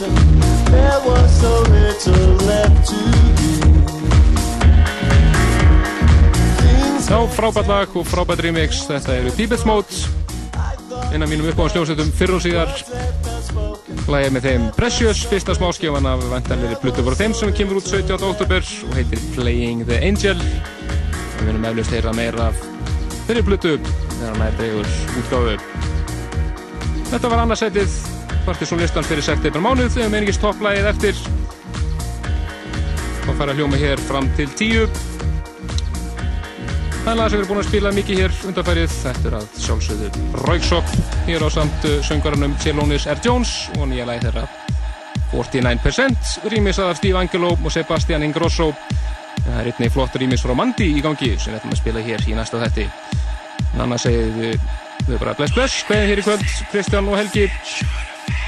[0.00, 0.40] Unwritten.
[0.70, 2.96] There was so little left to
[3.36, 3.54] give.
[7.08, 8.86] Já, frábært lag og frábært remix.
[8.88, 9.94] Þetta eru Deepest Mode.
[11.14, 12.72] Innan mínum uppáðansljósetum fyrr og síðar.
[14.10, 18.18] Lagið með þeim Precious, fyrsta smáskjöfan af vantanleiri Blutu voru þeim sem kemur út 17.
[18.26, 20.40] oktober og heitir Playing the Angel.
[21.38, 22.66] Við munum eflust heyra meira af
[23.28, 24.92] þeirri Blutu þegar hann er dregur
[25.22, 25.56] útgáfu.
[27.14, 27.96] Þetta var annarsætið,
[28.44, 31.20] Partiðsson listan fyrir september mánuð, þegar meiningist topplægið eftir.
[33.24, 34.82] Og fara að hljóma hér fram til tíu.
[37.04, 38.92] Það er lag sem við erum búin að spila mikið hér undanfærið.
[39.00, 40.92] Þetta er að sjálfsögðu Rauksop
[41.30, 43.24] hér á samt söngarannum Celonis R.
[43.24, 44.46] Jones og nýja lagi þeirra
[45.32, 48.70] 49% rýmis af Steve Angelo og Sebastian Ingrosso.
[49.40, 52.28] Það er einnig flott rýmis frá Mandi í gangi sem við ætlum að spila hér
[52.28, 52.88] í næsta þetti.
[53.74, 54.72] En annars segið við,
[55.08, 57.48] við bara bless bless, hvernig hér í kvöld, Kristján og Helgi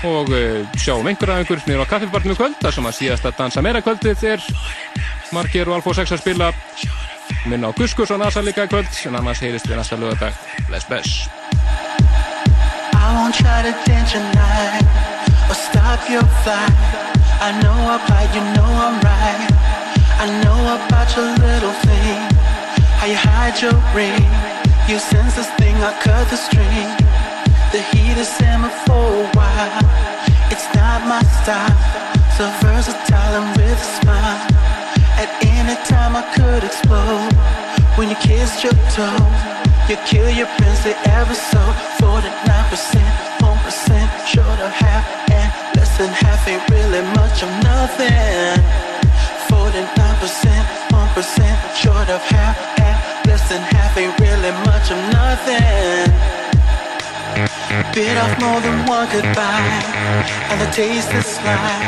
[0.04, 3.38] og uh, sjáum einhverja einhver niður á kaffibarnum í kvöld þar sem að síðast að
[3.40, 4.44] dansa meira kvöldið er
[5.32, 6.52] Marger og Alfa 6 að spila
[7.46, 10.36] minna á Guskus og Nasa líka kvöld en annars heyrist við næsta lögadag
[10.68, 11.28] bless bless
[13.06, 14.82] I won't try to dance your night
[15.48, 16.74] or stop your flight.
[17.38, 19.46] I know about you know I'm right.
[20.18, 22.18] I know about your little thing,
[22.98, 24.26] how you hide your ring.
[24.88, 27.25] You sense this thing, I cut the string.
[27.72, 29.82] The heat is in me for a while.
[30.50, 31.76] It's not my style,
[32.38, 34.40] so versatile and with a smile.
[35.18, 37.32] At any time I could explode.
[37.98, 39.18] When you kiss your toe,
[39.88, 41.58] you kill your prince ever so.
[41.98, 43.02] 49%,
[43.40, 48.62] 1% short of half, and less than half ain't really much of nothing.
[49.50, 52.96] 49%, 1% short of half, and
[53.28, 56.45] less than half ain't really much of nothing.
[57.66, 59.82] Bit off more than one goodbye,
[60.50, 61.82] and the taste is sly.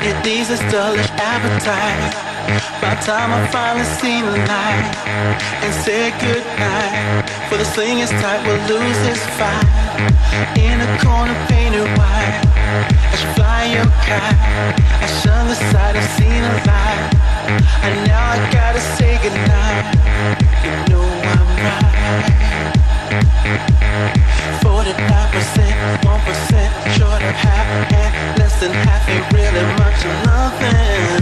[0.00, 2.14] It leaves a dullish appetite.
[2.80, 4.88] By the time I finally seen the light
[5.60, 9.68] and said goodnight, for the sling is tight, we'll lose this fight.
[10.56, 12.40] In a corner painted white,
[13.12, 14.40] as you fly your kite,
[15.04, 17.12] I shun the sight, I've seen a light,
[17.84, 19.92] and now I gotta say goodnight.
[20.64, 21.88] You know I'm right.
[24.78, 31.18] 49%, 1% short of half, and less than half ain't really much of nothing.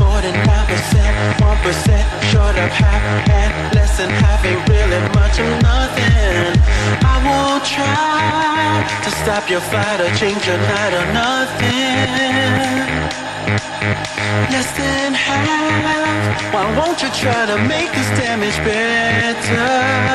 [0.00, 2.00] 49%, 1%
[2.32, 6.56] short of half, and less than half ain't really much of nothing.
[7.04, 12.88] I won't try to stop your flight or change your night or nothing.
[14.48, 16.54] Less than half.
[16.54, 20.14] Why won't you try to make this damage better?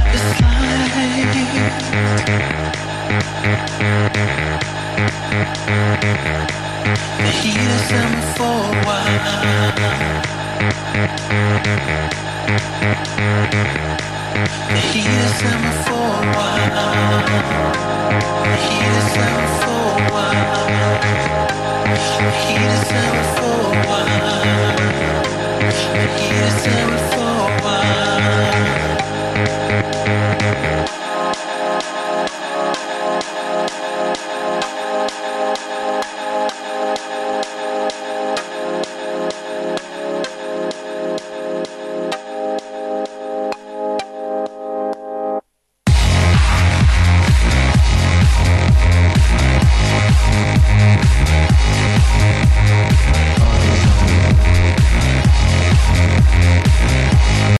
[7.31, 7.91] heat is
[8.35, 9.11] for a while.
[14.81, 15.41] Heat is
[15.85, 16.81] for a while.